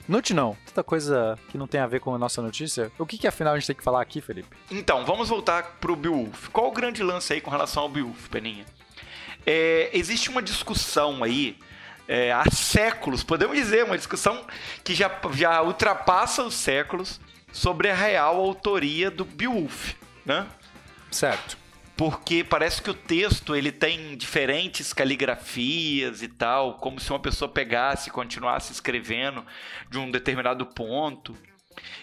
Inútil 0.09 0.35
não, 0.35 0.57
tanta 0.65 0.83
coisa 0.83 1.39
que 1.49 1.57
não 1.57 1.67
tem 1.67 1.79
a 1.79 1.87
ver 1.87 2.01
com 2.01 2.13
a 2.13 2.17
nossa 2.17 2.41
notícia. 2.41 2.91
O 2.99 3.05
que, 3.05 3.17
que 3.17 3.27
afinal 3.27 3.53
a 3.53 3.57
gente 3.57 3.67
tem 3.67 3.75
que 3.75 3.83
falar 3.83 4.01
aqui, 4.01 4.19
Felipe? 4.19 4.55
Então, 4.69 5.05
vamos 5.05 5.29
voltar 5.29 5.77
pro 5.79 5.95
Beowulf. 5.95 6.49
Qual 6.49 6.67
o 6.67 6.71
grande 6.71 7.01
lance 7.01 7.31
aí 7.31 7.39
com 7.39 7.49
relação 7.49 7.83
ao 7.83 7.89
Beowulf, 7.89 8.27
Peninha? 8.27 8.65
É, 9.45 9.89
existe 9.93 10.29
uma 10.29 10.41
discussão 10.41 11.23
aí 11.23 11.57
é, 12.07 12.31
há 12.31 12.43
séculos, 12.51 13.23
podemos 13.23 13.57
dizer, 13.57 13.85
uma 13.85 13.97
discussão 13.97 14.45
que 14.83 14.93
já, 14.93 15.09
já 15.33 15.61
ultrapassa 15.61 16.43
os 16.43 16.55
séculos 16.55 17.19
sobre 17.51 17.89
a 17.89 17.95
real 17.95 18.37
autoria 18.37 19.09
do 19.09 19.23
Beowulf, 19.23 19.93
né? 20.25 20.45
Certo. 21.09 21.57
Porque 21.97 22.43
parece 22.43 22.79
que 22.79 22.91
o 22.91 22.93
texto 22.93 23.55
ele 23.55 23.71
tem 23.71 24.15
diferentes 24.15 24.93
caligrafias 24.93 26.21
e 26.21 26.27
tal, 26.27 26.75
como 26.75 26.99
se 26.99 27.09
uma 27.09 27.19
pessoa 27.19 27.49
pegasse 27.49 28.09
e 28.09 28.11
continuasse 28.11 28.71
escrevendo 28.71 29.43
de 29.89 29.97
um 29.97 30.11
determinado 30.11 30.63
ponto. 30.63 31.35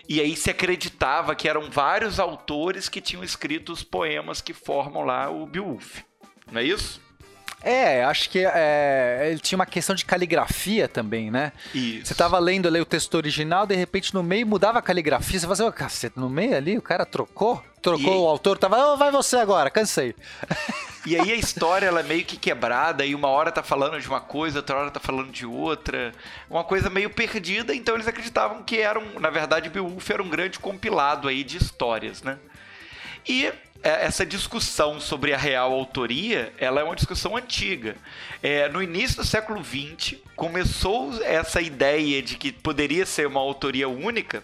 E 0.09 0.21
aí 0.21 0.35
se 0.35 0.51
acreditava 0.51 1.37
que 1.37 1.49
eram 1.49 1.71
vários 1.71 2.19
autores 2.19 2.89
que 2.89 3.01
tinham 3.01 3.23
escrito 3.23 3.73
os 3.73 3.85
poemas 3.85 4.41
que 4.41 4.53
formam 4.53 5.05
lá 5.05 5.31
o 5.31 5.47
Beowulf. 5.47 6.01
Não 6.51 6.61
é 6.61 6.65
isso? 6.65 7.01
É, 7.65 8.05
acho 8.05 8.29
que 8.29 8.45
é, 8.45 9.29
ele 9.31 9.39
tinha 9.39 9.57
uma 9.57 9.65
questão 9.65 9.95
de 9.95 10.05
caligrafia 10.05 10.87
também, 10.87 11.31
né? 11.31 11.51
Isso. 11.75 12.07
Você 12.07 12.15
tava 12.15 12.39
lendo 12.39 12.69
ali 12.69 12.79
o 12.79 12.85
texto 12.85 13.15
original, 13.15 13.67
de 13.67 13.75
repente 13.75 14.13
no 14.13 14.23
meio 14.23 14.47
mudava 14.47 14.79
a 14.79 14.83
caligrafia, 14.83 15.41
você 15.41 15.47
fazia, 15.47 15.67
oh, 15.67 15.73
cacete, 15.73 16.19
no 16.19 16.29
meio 16.29 16.55
ali 16.55 16.77
o 16.77 16.83
cara 16.83 17.07
trocou? 17.07 17.65
Trocou 17.81 18.15
e... 18.15 18.19
o 18.19 18.29
autor, 18.29 18.59
tava, 18.59 18.93
oh, 18.93 18.97
vai 18.99 19.11
você 19.11 19.37
agora, 19.37 19.71
cansei. 19.71 20.15
E 21.07 21.19
aí 21.19 21.33
a 21.33 21.37
história 21.37 21.87
ela 21.87 22.01
é 22.01 22.03
meio 22.03 22.25
que 22.25 22.37
quebrada, 22.37 23.05
e 23.05 23.15
uma 23.15 23.29
hora 23.29 23.53
tá 23.53 23.63
falando 23.63 24.01
de 24.01 24.09
uma 24.09 24.21
coisa, 24.21 24.61
outra 24.61 24.77
hora 24.77 24.91
tá 24.91 25.01
falando 25.01 25.31
de 25.31 25.45
outra. 25.45 26.13
Uma 26.49 26.65
coisa 26.65 26.89
meio 26.89 27.11
perdida, 27.11 27.75
então 27.75 27.95
eles 27.95 28.09
acreditavam 28.09 28.63
que 28.63 28.79
era 28.79 28.99
um, 28.99 29.21
na 29.21 29.29
verdade, 29.29 29.69
Beowulf 29.69 30.11
era 30.11 30.23
um 30.23 30.29
grande 30.29 30.59
compilado 30.59 31.29
aí 31.29 31.45
de 31.45 31.59
histórias, 31.59 32.23
né? 32.23 32.39
E 33.27 33.53
essa 33.85 34.25
discussão 34.25 34.99
sobre 34.99 35.35
a 35.35 35.37
real 35.37 35.73
autoria, 35.73 36.53
ela 36.59 36.81
é 36.81 36.85
uma 36.85 36.97
discussão 36.97 37.37
antiga. 37.37 37.97
É, 38.43 38.69
no 38.69 38.83
início 38.83 39.17
do 39.17 39.25
século 39.25 39.63
XX, 39.63 40.19
começou 40.35 41.23
essa 41.23 41.61
ideia 41.61 42.23
de 42.23 42.37
que 42.37 42.51
poderia 42.51 43.05
ser 43.05 43.27
uma 43.27 43.41
autoria 43.41 43.89
única. 43.89 44.43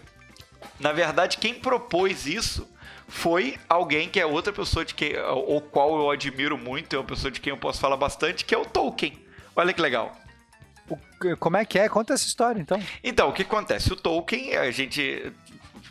Na 0.79 0.91
verdade, 0.91 1.37
quem 1.37 1.55
propôs 1.55 2.27
isso 2.27 2.69
foi 3.07 3.57
alguém 3.67 4.07
que 4.07 4.19
é 4.19 4.25
outra 4.25 4.53
pessoa 4.53 4.85
de 4.85 4.93
quem, 4.93 5.13
o 5.17 5.59
qual 5.59 5.99
eu 5.99 6.11
admiro 6.11 6.57
muito, 6.57 6.95
é 6.95 6.99
uma 6.99 7.05
pessoa 7.05 7.31
de 7.31 7.41
quem 7.41 7.51
eu 7.51 7.57
posso 7.57 7.79
falar 7.79 7.97
bastante, 7.97 8.45
que 8.45 8.53
é 8.53 8.57
o 8.57 8.65
Tolkien. 8.65 9.17
Olha 9.55 9.73
que 9.73 9.81
legal. 9.81 10.15
Como 11.39 11.57
é 11.57 11.65
que 11.65 11.79
é? 11.79 11.89
Conta 11.89 12.13
essa 12.13 12.25
história, 12.25 12.59
então. 12.59 12.81
Então, 13.03 13.29
o 13.29 13.33
que 13.33 13.41
acontece? 13.41 13.91
O 13.91 13.95
Tolkien, 13.95 14.55
a 14.55 14.71
gente 14.71 15.31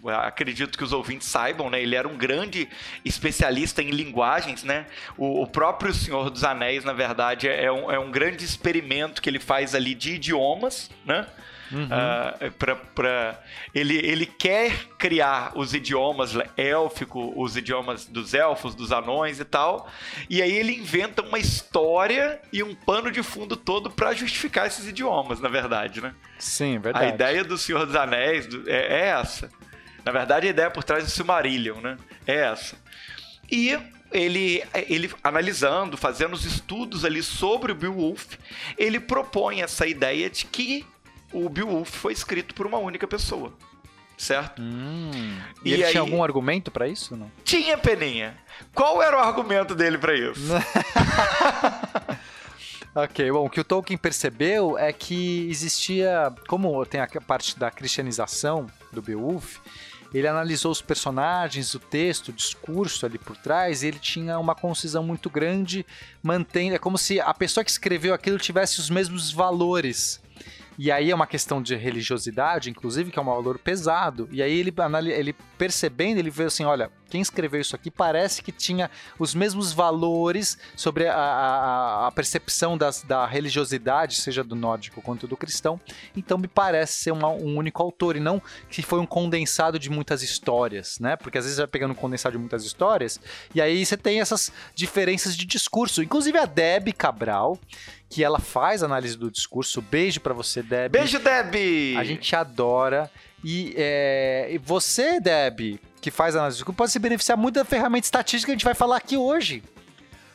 acredito 0.08 0.76
que 0.76 0.84
os 0.84 0.92
ouvintes 0.92 1.28
saibam, 1.28 1.68
né? 1.70 1.82
Ele 1.82 1.94
era 1.94 2.08
um 2.08 2.16
grande 2.16 2.68
especialista 3.04 3.82
em 3.82 3.90
linguagens, 3.90 4.62
né? 4.62 4.86
O, 5.16 5.42
o 5.42 5.46
próprio 5.46 5.92
Senhor 5.92 6.30
dos 6.30 6.44
Anéis, 6.44 6.84
na 6.84 6.92
verdade, 6.92 7.48
é 7.48 7.70
um, 7.70 7.90
é 7.90 7.98
um 7.98 8.10
grande 8.10 8.44
experimento 8.44 9.20
que 9.20 9.28
ele 9.28 9.38
faz 9.38 9.74
ali 9.74 9.94
de 9.94 10.14
idiomas, 10.14 10.90
né? 11.04 11.26
Uhum. 11.72 11.84
Uh, 11.84 12.50
pra, 12.52 12.76
pra, 12.76 13.40
ele, 13.74 13.96
ele 13.96 14.26
quer 14.26 14.86
criar 14.98 15.52
os 15.54 15.72
idiomas 15.72 16.32
élfico, 16.56 17.32
os 17.36 17.56
idiomas 17.56 18.06
dos 18.06 18.34
elfos, 18.34 18.74
dos 18.74 18.90
anões 18.90 19.38
e 19.38 19.44
tal. 19.44 19.88
E 20.28 20.42
aí 20.42 20.52
ele 20.52 20.74
inventa 20.74 21.22
uma 21.22 21.38
história 21.38 22.40
e 22.52 22.62
um 22.62 22.74
pano 22.74 23.10
de 23.10 23.22
fundo 23.22 23.56
todo 23.56 23.90
para 23.90 24.12
justificar 24.12 24.66
esses 24.66 24.88
idiomas, 24.88 25.40
na 25.40 25.48
verdade, 25.48 26.00
né? 26.00 26.12
Sim, 26.38 26.78
verdade. 26.78 27.04
A 27.04 27.08
ideia 27.08 27.44
do 27.44 27.56
Senhor 27.56 27.86
dos 27.86 27.94
Anéis 27.94 28.48
é, 28.66 29.02
é 29.02 29.06
essa. 29.08 29.48
Na 30.04 30.12
verdade, 30.12 30.46
a 30.46 30.50
ideia 30.50 30.70
por 30.70 30.84
trás 30.84 31.04
do 31.04 31.10
Silmarillion, 31.10 31.80
né? 31.80 31.96
É 32.26 32.36
essa. 32.36 32.76
E 33.50 33.78
ele, 34.12 34.62
ele 34.88 35.10
analisando, 35.22 35.96
fazendo 35.96 36.34
os 36.34 36.44
estudos 36.44 37.04
ali 37.04 37.22
sobre 37.22 37.72
o 37.72 37.74
Beowulf, 37.74 38.36
ele 38.76 38.98
propõe 38.98 39.62
essa 39.62 39.86
ideia 39.86 40.28
de 40.28 40.44
que 40.46 40.84
o 41.32 41.48
Beowulf 41.48 41.90
foi 41.90 42.12
escrito 42.12 42.54
por 42.54 42.66
uma 42.66 42.78
única 42.78 43.06
pessoa. 43.06 43.52
Certo? 44.16 44.60
Hum, 44.60 45.40
e, 45.64 45.70
e, 45.70 45.72
ele 45.72 45.84
aí... 45.84 45.92
tinha 45.92 46.02
algum 46.02 46.22
argumento 46.22 46.70
para 46.70 46.86
isso? 46.86 47.16
Não? 47.16 47.32
Tinha, 47.42 47.78
Peninha. 47.78 48.36
Qual 48.74 49.02
era 49.02 49.16
o 49.16 49.20
argumento 49.20 49.74
dele 49.74 49.96
para 49.96 50.14
isso? 50.14 50.52
ok, 52.94 53.32
bom, 53.32 53.46
o 53.46 53.50
que 53.50 53.60
o 53.60 53.64
Tolkien 53.64 53.96
percebeu 53.96 54.76
é 54.76 54.92
que 54.92 55.48
existia, 55.48 56.30
como 56.46 56.84
tem 56.84 57.00
a 57.00 57.08
parte 57.26 57.58
da 57.58 57.70
cristianização 57.70 58.66
do 58.92 59.00
Beowulf, 59.00 59.56
ele 60.12 60.26
analisou 60.26 60.72
os 60.72 60.82
personagens, 60.82 61.74
o 61.74 61.78
texto, 61.78 62.28
o 62.28 62.32
discurso 62.32 63.06
ali 63.06 63.18
por 63.18 63.36
trás, 63.36 63.82
e 63.82 63.88
ele 63.88 63.98
tinha 63.98 64.38
uma 64.38 64.54
concisão 64.54 65.02
muito 65.02 65.30
grande, 65.30 65.86
mantendo. 66.22 66.74
É 66.74 66.78
como 66.78 66.98
se 66.98 67.20
a 67.20 67.32
pessoa 67.32 67.64
que 67.64 67.70
escreveu 67.70 68.12
aquilo 68.12 68.38
tivesse 68.38 68.80
os 68.80 68.90
mesmos 68.90 69.30
valores 69.30 70.20
e 70.82 70.90
aí 70.90 71.10
é 71.10 71.14
uma 71.14 71.26
questão 71.26 71.62
de 71.62 71.76
religiosidade, 71.76 72.70
inclusive, 72.70 73.10
que 73.10 73.18
é 73.18 73.22
um 73.22 73.26
valor 73.26 73.58
pesado. 73.58 74.26
E 74.32 74.42
aí 74.42 74.58
ele, 74.58 74.72
ele 75.12 75.34
percebendo, 75.58 76.18
ele 76.18 76.30
vê 76.30 76.44
assim: 76.44 76.64
olha, 76.64 76.90
quem 77.10 77.20
escreveu 77.20 77.60
isso 77.60 77.74
aqui 77.74 77.90
parece 77.90 78.42
que 78.42 78.52
tinha 78.52 78.90
os 79.18 79.34
mesmos 79.34 79.72
valores 79.72 80.56
sobre 80.76 81.08
a, 81.08 81.14
a, 81.14 82.06
a 82.06 82.12
percepção 82.12 82.78
das, 82.78 83.02
da 83.02 83.26
religiosidade, 83.26 84.16
seja 84.16 84.44
do 84.44 84.54
nórdico 84.54 85.02
quanto 85.02 85.26
do 85.26 85.36
cristão. 85.36 85.80
Então 86.16 86.38
me 86.38 86.48
parece 86.48 86.94
ser 86.94 87.10
uma, 87.10 87.28
um 87.28 87.56
único 87.56 87.82
autor 87.82 88.16
e 88.16 88.20
não 88.20 88.40
que 88.70 88.82
foi 88.82 89.00
um 89.00 89.06
condensado 89.06 89.78
de 89.78 89.90
muitas 89.90 90.22
histórias, 90.22 90.98
né? 90.98 91.16
Porque 91.16 91.38
às 91.38 91.44
vezes 91.44 91.56
você 91.56 91.62
vai 91.62 91.70
pegando 91.70 91.92
um 91.92 91.96
condensado 91.96 92.32
de 92.32 92.38
muitas 92.38 92.64
histórias 92.64 93.20
e 93.54 93.60
aí 93.60 93.84
você 93.84 93.96
tem 93.96 94.20
essas 94.20 94.52
diferenças 94.74 95.36
de 95.36 95.44
discurso. 95.44 96.02
Inclusive 96.02 96.38
a 96.38 96.46
Deb 96.46 96.92
Cabral 96.92 97.58
que 98.10 98.24
ela 98.24 98.40
faz 98.40 98.82
análise 98.82 99.16
do 99.16 99.30
discurso. 99.30 99.80
Beijo 99.80 100.20
para 100.20 100.34
você, 100.34 100.62
Deb. 100.62 100.90
Beijo, 100.90 101.20
Deb! 101.20 101.96
A 101.96 102.02
gente 102.02 102.34
adora. 102.34 103.08
E 103.42 103.72
é, 103.76 104.58
você, 104.62 105.20
Deb, 105.20 105.78
que 106.00 106.10
faz 106.10 106.34
análise 106.34 106.56
do 106.56 106.58
discurso, 106.58 106.76
pode 106.76 106.92
se 106.92 106.98
beneficiar 106.98 107.36
muito 107.36 107.56
da 107.56 107.64
ferramenta 107.64 108.06
estatística 108.06 108.46
que 108.46 108.52
a 108.52 108.54
gente 108.54 108.64
vai 108.64 108.74
falar 108.74 108.96
aqui 108.96 109.16
hoje. 109.16 109.62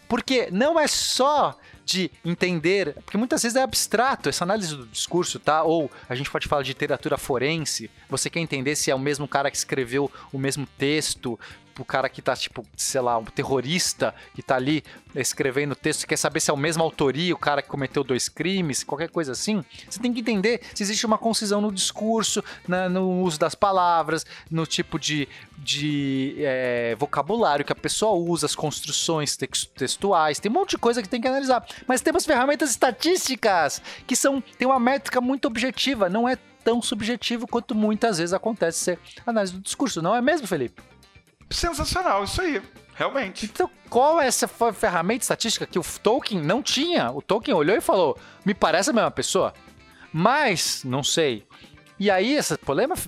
Porque 0.08 0.50
não 0.52 0.80
é 0.80 0.88
só 0.88 1.58
de 1.84 2.12
entender, 2.24 2.96
porque 3.06 3.18
muitas 3.18 3.44
vezes 3.44 3.56
é 3.56 3.62
abstrato 3.62 4.28
essa 4.28 4.44
análise 4.44 4.76
do 4.76 4.88
discurso, 4.88 5.40
tá? 5.40 5.64
Ou 5.64 5.90
a 6.10 6.16
gente 6.16 6.32
pode 6.32 6.48
falar 6.48 6.64
de 6.64 6.70
literatura 6.70 7.18
forense, 7.18 7.90
você 8.10 8.30
quer 8.30 8.40
entender 8.40 8.76
se 8.76 8.90
é 8.90 8.96
o 8.96 9.00
mesmo 9.00 9.28
cara 9.28 9.52
que 9.52 9.58
escreveu 9.58 10.12
o 10.34 10.40
mesmo 10.40 10.68
texto, 10.78 11.40
o 11.80 11.86
cara 11.86 12.10
que 12.10 12.22
tá, 12.22 12.36
tipo, 12.36 12.66
sei 12.76 13.02
lá, 13.02 13.18
um 13.18 13.26
terrorista 13.26 14.14
que 14.34 14.42
tá 14.42 14.56
ali 14.56 14.84
escrevendo 15.14 15.76
texto, 15.76 16.06
quer 16.06 16.18
saber 16.18 16.40
se 16.40 16.50
é 16.50 16.54
o 16.54 16.58
mesmo 16.58 16.84
autoria, 16.84 17.34
o 17.34 17.38
cara 17.38 17.62
que 17.62 17.70
cometeu 17.70 18.04
dois 18.04 18.28
crimes, 18.28 18.84
qualquer 18.84 19.10
coisa 19.10 19.32
assim, 19.32 19.64
você 19.90 20.00
tem 20.00 20.14
que 20.14 20.20
entender 20.20 20.62
se 20.74 20.84
existe 20.84 21.06
uma 21.06 21.18
concisão 21.18 21.62
no 21.62 21.72
discurso, 21.72 22.44
na, 22.68 22.90
no 22.90 23.22
uso 23.22 23.40
das 23.40 23.56
palavras, 23.56 24.26
no 24.50 24.66
tipo 24.66 25.00
de, 25.00 25.28
de 25.58 26.36
é, 26.40 26.96
vocabulário 26.98 27.66
que 27.66 27.72
a 27.72 27.76
pessoa 27.76 28.14
usa, 28.14 28.46
as 28.46 28.56
construções 28.56 29.38
textuais, 29.38 30.40
tem 30.40 30.52
um 30.52 30.56
monte 30.56 30.72
de 30.72 30.78
coisa 30.78 31.02
que 31.02 31.10
tem 31.10 31.22
que 31.22 31.28
analisar. 31.28 31.66
Mas 31.88 32.02
temos 32.02 32.26
ferramentas 32.26 32.70
estatísticas 32.70 33.82
que 34.06 34.16
são 34.16 34.42
tem 34.58 34.68
uma 34.68 34.80
métrica 34.80 35.22
muito 35.22 35.46
objetiva, 35.46 36.10
não 36.10 36.28
é 36.28 36.38
tão 36.66 36.82
subjetivo 36.82 37.48
quanto 37.48 37.76
muitas 37.76 38.18
vezes 38.18 38.34
acontece 38.34 38.80
ser 38.80 39.00
análise 39.26 39.54
do 39.54 39.60
discurso, 39.60 40.02
não 40.02 40.16
é 40.16 40.22
mesmo, 40.22 40.48
Felipe? 40.48 40.82
Sensacional, 41.50 42.24
isso 42.24 42.42
aí. 42.42 42.62
Realmente. 42.96 43.46
Então, 43.46 43.70
qual 43.90 44.22
é 44.22 44.28
essa 44.28 44.48
ferramenta 44.48 45.24
estatística 45.24 45.66
que 45.66 45.78
o 45.78 45.84
Tolkien 46.02 46.42
não 46.42 46.64
tinha? 46.64 47.12
O 47.12 47.22
Tolkien 47.22 47.56
olhou 47.56 47.76
e 47.76 47.82
falou: 47.82 48.18
me 48.46 48.54
parece 48.54 48.90
a 48.90 48.94
mesma 48.94 49.12
pessoa. 49.12 49.54
Mas, 50.14 50.82
não 50.86 51.04
sei. 51.04 51.46
E 51.98 52.12
aí, 52.12 52.36
essa 52.36 52.58
polêmica, 52.58 53.02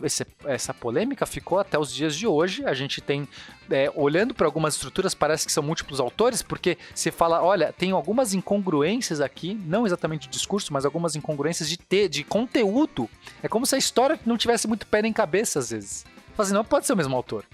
essa 0.45 0.73
polêmica 0.73 1.25
ficou 1.25 1.59
até 1.59 1.79
os 1.79 1.93
dias 1.93 2.15
de 2.15 2.27
hoje. 2.27 2.65
A 2.65 2.73
gente 2.73 2.99
tem, 3.01 3.27
é, 3.69 3.91
olhando 3.95 4.33
para 4.33 4.45
algumas 4.45 4.75
estruturas, 4.75 5.13
parece 5.13 5.45
que 5.45 5.51
são 5.51 5.63
múltiplos 5.63 6.01
autores, 6.01 6.41
porque 6.41 6.77
você 6.93 7.09
fala: 7.09 7.41
olha, 7.41 7.71
tem 7.71 7.91
algumas 7.91 8.33
incongruências 8.33 9.21
aqui, 9.21 9.53
não 9.65 9.85
exatamente 9.85 10.27
de 10.27 10.33
discurso, 10.37 10.73
mas 10.73 10.83
algumas 10.83 11.15
incongruências 11.15 11.69
de, 11.69 12.07
de 12.09 12.23
conteúdo. 12.25 13.09
É 13.41 13.47
como 13.47 13.65
se 13.65 13.75
a 13.75 13.77
história 13.77 14.19
não 14.25 14.37
tivesse 14.37 14.67
muito 14.67 14.85
pé 14.85 15.01
nem 15.01 15.13
cabeça, 15.13 15.59
às 15.59 15.69
vezes. 15.69 16.05
Fazendo, 16.35 16.57
não 16.57 16.65
pode 16.65 16.85
ser 16.85 16.93
o 16.93 16.97
mesmo 16.97 17.15
autor. 17.15 17.45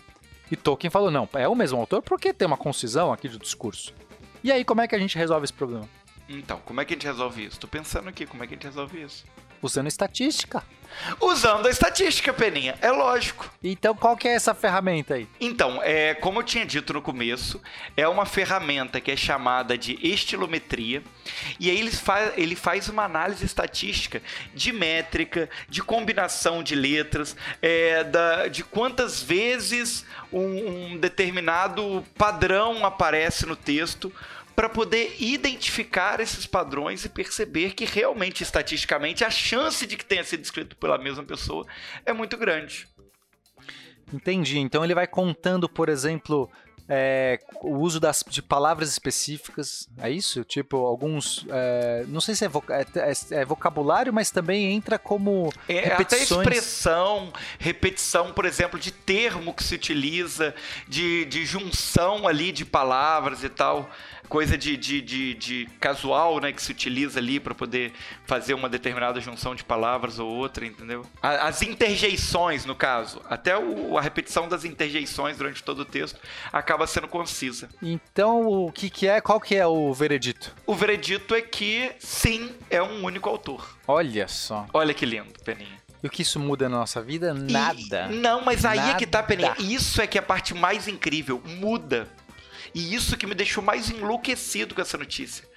E 0.52 0.56
Tolkien 0.56 0.92
falou: 0.92 1.10
não, 1.10 1.28
é 1.34 1.48
o 1.48 1.56
mesmo 1.56 1.80
autor 1.80 2.02
porque 2.02 2.34
tem 2.34 2.46
uma 2.46 2.58
concisão 2.58 3.12
aqui 3.12 3.28
do 3.28 3.40
discurso. 3.40 3.94
E 4.44 4.52
aí, 4.52 4.64
como 4.64 4.82
é 4.82 4.88
que 4.88 4.96
a 4.96 5.00
gente 5.00 5.18
resolve 5.18 5.46
esse 5.46 5.54
problema? 5.54 5.88
Então, 6.28 6.60
como 6.66 6.82
é 6.82 6.86
que 6.86 6.94
a 6.94 6.96
gente 6.96 7.06
resolve 7.06 7.46
isso? 7.46 7.60
Tô 7.60 7.68
pensando 7.68 8.10
aqui, 8.10 8.26
como 8.26 8.44
é 8.44 8.48
que 8.48 8.54
a 8.54 8.58
gente 8.58 8.66
resolve 8.66 9.02
isso? 9.02 9.26
Usando 9.64 9.88
estatística. 9.88 10.62
Usando 11.20 11.68
a 11.68 11.70
estatística, 11.70 12.34
Peninha, 12.34 12.76
é 12.82 12.92
lógico. 12.92 13.50
Então, 13.64 13.96
qual 13.96 14.16
que 14.16 14.28
é 14.28 14.34
essa 14.34 14.54
ferramenta 14.54 15.16
aí? 15.16 15.28
Então, 15.40 15.82
é, 15.82 16.14
como 16.14 16.40
eu 16.40 16.44
tinha 16.44 16.66
dito 16.66 16.94
no 16.94 17.02
começo, 17.02 17.62
é 17.96 18.08
uma 18.08 18.26
ferramenta 18.26 19.02
que 19.02 19.10
é 19.10 19.16
chamada 19.16 19.78
de 19.78 19.98
estilometria. 20.06 21.02
E 21.60 21.70
aí 21.70 21.80
ele 21.80 21.92
faz, 21.92 22.34
ele 22.38 22.56
faz 22.56 22.90
uma 22.90 23.06
análise 23.06 23.46
estatística 23.46 24.22
de 24.54 24.72
métrica, 24.72 25.50
de 25.68 25.82
combinação 25.82 26.62
de 26.62 26.76
letras, 26.76 27.36
é, 27.62 28.04
da, 28.04 28.48
de 28.48 28.64
quantas 28.64 29.24
vezes 29.24 30.06
um, 30.32 30.92
um 30.94 30.98
determinado 30.98 32.06
padrão 32.18 32.86
aparece 32.86 33.46
no 33.46 33.56
texto 33.56 34.14
para 34.56 34.70
poder 34.70 35.16
identificar 35.20 36.20
esses 36.20 36.46
padrões 36.46 37.06
e 37.06 37.10
perceber 37.10 37.74
que 37.74 37.86
realmente, 37.86 38.44
estatisticamente, 38.44 39.24
a 39.24 39.30
chance 39.30 39.86
de 39.86 39.98
que 39.98 40.06
tenha 40.06 40.24
sido 40.24 40.44
escrito 40.44 40.76
pela 40.78 40.98
mesma 40.98 41.24
pessoa 41.24 41.66
é 42.06 42.14
muito 42.14 42.38
grande. 42.38 42.88
Entendi. 44.14 44.60
Então 44.60 44.84
ele 44.84 44.94
vai 44.94 45.08
contando, 45.08 45.68
por 45.68 45.90
exemplo, 45.90 46.50
é, 46.88 47.40
o 47.62 47.78
uso 47.78 48.00
das, 48.00 48.24
de 48.28 48.42
palavras 48.42 48.90
específicas, 48.90 49.88
é 49.98 50.10
isso? 50.10 50.44
Tipo, 50.44 50.78
alguns. 50.86 51.46
É, 51.50 52.04
não 52.08 52.20
sei 52.20 52.36
se 52.36 52.46
é, 52.46 52.50
é, 52.70 53.12
é, 53.12 53.42
é, 53.42 53.46
vocabulário, 53.46 54.14
mas 54.14 54.32
também 54.32 54.72
entra 54.74 55.00
como. 55.00 55.52
É, 55.68 55.94
até 55.94 56.18
expressão, 56.18 57.32
repetição, 57.58 58.34
por 58.34 58.46
exemplo, 58.46 58.78
de 58.78 58.92
termo 58.92 59.54
que 59.54 59.64
se 59.64 59.76
utiliza, 59.76 60.54
de, 60.88 61.26
de 61.26 61.46
junção 61.46 62.28
ali 62.28 62.52
de 62.52 62.66
palavras 62.66 63.44
e 63.44 63.50
tal 63.50 63.90
coisa 64.34 64.58
de, 64.58 64.76
de, 64.76 65.00
de, 65.00 65.34
de 65.36 65.66
casual, 65.80 66.40
né, 66.40 66.52
que 66.52 66.60
se 66.60 66.72
utiliza 66.72 67.20
ali 67.20 67.40
para 67.40 67.54
poder 67.54 67.94
fazer 68.26 68.56
uma 68.56 68.68
determinada 68.68 69.22
junção 69.22 69.54
de 69.54 69.64
palavras 69.64 70.18
ou 70.18 70.28
outra, 70.28 70.66
entendeu? 70.66 71.06
As 71.22 71.62
interjeições, 71.62 72.66
no 72.66 72.76
caso, 72.76 73.22
até 73.30 73.56
o, 73.56 73.96
a 73.96 74.02
repetição 74.02 74.50
das 74.50 74.66
interjeições 74.66 75.38
durante 75.38 75.62
todo 75.62 75.82
o 75.82 75.86
texto 75.86 76.20
acaba 76.52 76.73
sendo 76.88 77.08
concisa. 77.08 77.70
Então, 77.82 78.48
o 78.48 78.72
que, 78.72 78.90
que 78.90 79.08
é? 79.08 79.22
Qual 79.22 79.40
que 79.40 79.56
é 79.56 79.66
o 79.66 79.94
veredito? 79.94 80.54
O 80.66 80.76
veredito 80.76 81.34
é 81.36 81.42
que 81.42 81.92
sim, 82.00 82.52
é 82.70 82.82
um 82.82 83.04
único 83.04 83.30
autor. 83.30 83.78
Olha 83.88 84.28
só. 84.28 84.66
Olha 84.74 84.94
que 84.94 85.06
lindo, 85.06 85.34
Peninha. 85.44 85.82
E 86.04 86.08
o 86.08 86.10
que 86.10 86.22
isso 86.22 86.40
muda 86.40 86.68
na 86.68 86.80
nossa 86.80 87.02
vida? 87.02 87.34
Nada. 87.34 88.10
E, 88.12 88.16
não, 88.16 88.42
mas 88.42 88.66
aí 88.66 88.78
Nada. 88.78 88.92
é 88.92 88.96
que 88.96 89.08
tá, 89.08 89.24
Peninha. 89.24 89.56
Isso 89.58 90.02
é 90.02 90.08
que 90.08 90.18
é 90.18 90.22
a 90.22 90.24
parte 90.24 90.54
mais 90.54 90.88
incrível. 90.88 91.42
Muda. 91.46 92.10
E 92.76 92.94
isso 92.94 93.16
que 93.16 93.26
me 93.26 93.34
deixou 93.36 93.64
mais 93.64 93.90
enlouquecido 93.90 94.76
com 94.76 94.82
essa 94.82 94.98
notícia. 94.98 95.48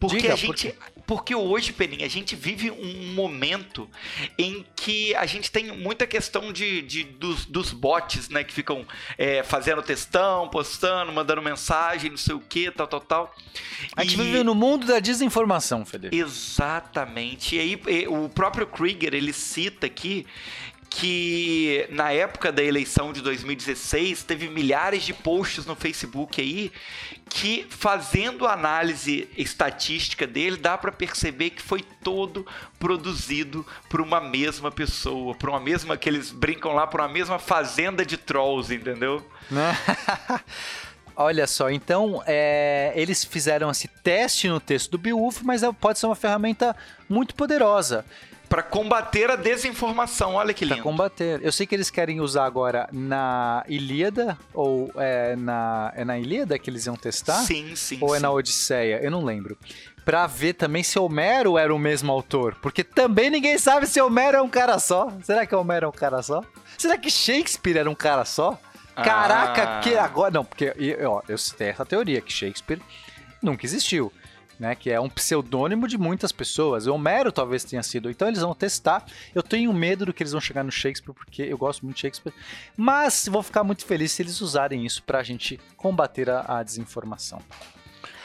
Porque 0.00 0.16
Diga, 0.16 0.32
a 0.32 0.36
gente. 0.36 0.72
Por 0.72 0.90
porque 1.10 1.34
hoje, 1.34 1.72
Peninha, 1.72 2.06
a 2.06 2.08
gente 2.08 2.34
vive 2.34 2.70
um 2.70 3.12
momento 3.14 3.90
em 4.38 4.64
que 4.76 5.12
a 5.16 5.26
gente 5.26 5.50
tem 5.50 5.76
muita 5.76 6.06
questão 6.06 6.52
de, 6.52 6.82
de 6.82 7.02
dos, 7.02 7.44
dos 7.44 7.72
bots, 7.72 8.28
né? 8.28 8.44
Que 8.44 8.52
ficam 8.52 8.86
é, 9.18 9.42
fazendo 9.42 9.82
textão, 9.82 10.48
postando, 10.48 11.12
mandando 11.12 11.42
mensagem, 11.42 12.10
não 12.10 12.16
sei 12.16 12.34
o 12.34 12.40
que, 12.40 12.70
tal, 12.70 12.86
tal, 12.86 13.00
tal. 13.00 13.34
A 13.94 14.04
gente 14.04 14.14
e... 14.14 14.22
vive 14.22 14.42
no 14.42 14.54
mundo 14.54 14.86
da 14.86 15.00
desinformação, 15.00 15.84
Felipe. 15.84 16.16
Exatamente. 16.16 17.56
E 17.56 17.58
aí, 17.58 18.06
o 18.06 18.28
próprio 18.28 18.66
Krieger, 18.66 19.12
ele 19.12 19.32
cita 19.32 19.86
aqui 19.86 20.24
que 20.90 21.86
na 21.90 22.10
época 22.10 22.50
da 22.50 22.62
eleição 22.62 23.12
de 23.12 23.20
2016 23.22 24.24
teve 24.24 24.48
milhares 24.48 25.04
de 25.04 25.14
posts 25.14 25.64
no 25.64 25.76
Facebook 25.76 26.40
aí 26.40 26.72
que 27.30 27.64
fazendo 27.70 28.46
análise 28.46 29.28
estatística 29.36 30.26
dele 30.26 30.56
dá 30.56 30.76
para 30.76 30.90
perceber 30.90 31.50
que 31.50 31.62
foi 31.62 31.80
todo 32.02 32.44
produzido 32.78 33.64
por 33.88 34.00
uma 34.00 34.20
mesma 34.20 34.70
pessoa, 34.70 35.34
por 35.34 35.48
uma 35.48 35.60
mesma 35.60 35.96
que 35.96 36.08
eles 36.08 36.32
brincam 36.32 36.72
lá 36.72 36.86
por 36.86 37.00
uma 37.00 37.08
mesma 37.08 37.38
fazenda 37.38 38.04
de 38.04 38.16
trolls, 38.16 38.74
entendeu? 38.74 39.24
Olha 41.14 41.46
só, 41.46 41.70
então 41.70 42.22
é, 42.26 42.92
eles 42.96 43.24
fizeram 43.24 43.70
esse 43.70 43.86
teste 43.86 44.48
no 44.48 44.58
texto 44.58 44.90
do 44.90 44.98
Beowulf, 44.98 45.42
mas 45.42 45.62
é, 45.62 45.72
pode 45.72 45.98
ser 45.98 46.06
uma 46.06 46.16
ferramenta 46.16 46.74
muito 47.08 47.34
poderosa 47.34 48.04
para 48.50 48.64
combater 48.64 49.30
a 49.30 49.36
desinformação. 49.36 50.34
Olha 50.34 50.52
que 50.52 50.64
lindo. 50.64 50.74
Para 50.74 50.82
combater. 50.82 51.40
Eu 51.40 51.52
sei 51.52 51.68
que 51.68 51.74
eles 51.74 51.88
querem 51.88 52.20
usar 52.20 52.44
agora 52.44 52.88
na 52.92 53.64
Ilíada, 53.68 54.36
ou 54.52 54.90
é 54.96 55.36
na, 55.36 55.92
é 55.94 56.04
na 56.04 56.18
Ilíada 56.18 56.58
que 56.58 56.68
eles 56.68 56.84
iam 56.84 56.96
testar? 56.96 57.42
Sim, 57.44 57.76
sim. 57.76 57.98
Ou 58.00 58.08
sim. 58.10 58.16
é 58.16 58.18
na 58.18 58.30
Odisseia? 58.32 58.98
Eu 59.00 59.10
não 59.12 59.24
lembro. 59.24 59.56
Pra 60.04 60.26
ver 60.26 60.54
também 60.54 60.82
se 60.82 60.98
Homero 60.98 61.56
era 61.56 61.72
o 61.72 61.78
mesmo 61.78 62.10
autor. 62.10 62.56
Porque 62.60 62.82
também 62.82 63.30
ninguém 63.30 63.56
sabe 63.56 63.86
se 63.86 64.00
Homero 64.00 64.38
é 64.38 64.42
um 64.42 64.48
cara 64.48 64.80
só. 64.80 65.12
Será 65.22 65.46
que 65.46 65.54
Homero 65.54 65.86
é 65.86 65.88
um 65.88 65.92
cara 65.92 66.20
só? 66.20 66.42
Será 66.76 66.98
que 66.98 67.08
Shakespeare 67.08 67.76
era 67.76 67.88
um 67.88 67.94
cara 67.94 68.24
só? 68.24 68.58
Caraca, 68.96 69.78
ah. 69.78 69.80
que 69.80 69.96
agora. 69.96 70.32
Não, 70.32 70.44
porque 70.44 70.74
ó, 71.06 71.22
eu 71.28 71.36
tenho 71.56 71.70
essa 71.70 71.86
teoria 71.86 72.20
que 72.20 72.32
Shakespeare 72.32 72.80
nunca 73.40 73.64
existiu 73.64 74.12
né? 74.60 74.74
Que 74.74 74.90
é 74.90 75.00
um 75.00 75.08
pseudônimo 75.08 75.88
de 75.88 75.96
muitas 75.96 76.30
pessoas. 76.30 76.86
Homero 76.86 77.32
talvez 77.32 77.64
tenha 77.64 77.82
sido. 77.82 78.10
Então 78.10 78.28
eles 78.28 78.40
vão 78.40 78.54
testar. 78.54 79.06
Eu 79.34 79.42
tenho 79.42 79.72
medo 79.72 80.06
do 80.06 80.12
que 80.12 80.22
eles 80.22 80.32
vão 80.32 80.40
chegar 80.40 80.62
no 80.62 80.70
Shakespeare, 80.70 81.14
porque 81.14 81.42
eu 81.42 81.56
gosto 81.56 81.82
muito 81.82 81.96
de 81.96 82.02
Shakespeare. 82.02 82.34
Mas 82.76 83.26
vou 83.26 83.42
ficar 83.42 83.64
muito 83.64 83.86
feliz 83.86 84.12
se 84.12 84.22
eles 84.22 84.40
usarem 84.42 84.84
isso 84.84 85.02
pra 85.02 85.22
gente 85.22 85.58
combater 85.76 86.28
a, 86.28 86.58
a 86.58 86.62
desinformação. 86.62 87.40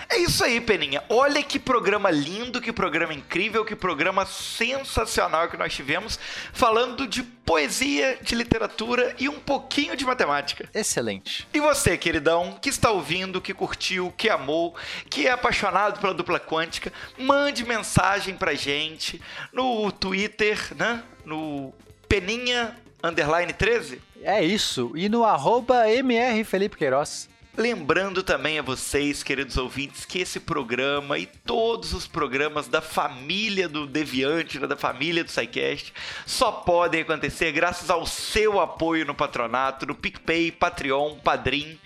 É 0.09 0.17
isso 0.17 0.43
aí, 0.43 0.61
Peninha. 0.61 1.03
Olha 1.09 1.41
que 1.41 1.59
programa 1.59 2.09
lindo, 2.11 2.61
que 2.61 2.71
programa 2.71 3.13
incrível, 3.13 3.65
que 3.65 3.75
programa 3.75 4.25
sensacional 4.25 5.49
que 5.49 5.57
nós 5.57 5.73
tivemos, 5.73 6.19
falando 6.53 7.07
de 7.07 7.23
poesia, 7.23 8.17
de 8.21 8.35
literatura 8.35 9.15
e 9.19 9.27
um 9.29 9.39
pouquinho 9.39 9.95
de 9.95 10.05
matemática. 10.05 10.69
Excelente. 10.73 11.47
E 11.53 11.59
você, 11.59 11.97
queridão, 11.97 12.57
que 12.61 12.69
está 12.69 12.91
ouvindo, 12.91 13.41
que 13.41 13.53
curtiu, 13.53 14.13
que 14.17 14.29
amou, 14.29 14.75
que 15.09 15.27
é 15.27 15.31
apaixonado 15.31 15.99
pela 15.99 16.13
dupla 16.13 16.39
quântica, 16.39 16.91
mande 17.17 17.65
mensagem 17.65 18.35
pra 18.35 18.53
gente 18.53 19.21
no 19.51 19.91
Twitter, 19.91 20.59
né? 20.75 21.03
No 21.23 21.73
Peninha 22.07 22.75
underline 23.03 23.53
13. 23.53 24.01
É 24.21 24.43
isso. 24.43 24.91
E 24.95 25.07
no 25.07 25.23
arroba 25.23 25.89
MR 25.89 26.43
Felipe 26.43 26.77
Queiroz. 26.77 27.29
Lembrando 27.57 28.21
também 28.21 28.59
a 28.59 28.61
vocês, 28.61 29.23
queridos 29.23 29.55
ouvintes, 29.57 30.03
que 30.03 30.19
esse 30.19 30.41
programa 30.41 31.17
e 31.17 31.25
todos 31.25 31.93
os 31.93 32.05
programas 32.05 32.67
da 32.67 32.81
família 32.81 33.69
do 33.69 33.87
Deviante, 33.87 34.59
né, 34.59 34.67
da 34.67 34.75
família 34.75 35.23
do 35.23 35.31
SciCast, 35.31 35.93
só 36.25 36.51
podem 36.51 37.01
acontecer 37.01 37.53
graças 37.53 37.89
ao 37.89 38.05
seu 38.05 38.59
apoio 38.59 39.05
no 39.05 39.15
patronato, 39.15 39.85
no 39.85 39.95
PicPay, 39.95 40.51
Patreon, 40.51 41.15
Padrim. 41.19 41.79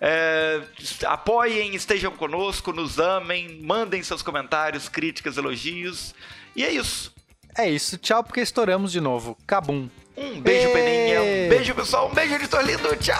É, 0.00 0.62
apoiem, 1.06 1.74
estejam 1.74 2.12
conosco, 2.12 2.72
nos 2.72 3.00
amem, 3.00 3.60
mandem 3.62 4.02
seus 4.04 4.22
comentários, 4.22 4.88
críticas, 4.88 5.36
elogios. 5.36 6.14
E 6.54 6.64
é 6.64 6.70
isso. 6.70 7.12
É 7.58 7.68
isso, 7.68 7.98
tchau, 7.98 8.22
porque 8.22 8.40
estouramos 8.40 8.92
de 8.92 9.00
novo. 9.00 9.36
Cabum. 9.46 9.88
Um 10.16 10.40
beijo, 10.40 10.72
Peninha. 10.72 11.20
Um 11.20 11.48
beijo, 11.48 11.74
pessoal. 11.74 12.08
Um 12.10 12.14
beijo, 12.14 12.34
editor 12.34 12.62
lindo. 12.64 12.96
Tchau. 12.96 13.16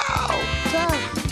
Tchau. 0.71 1.26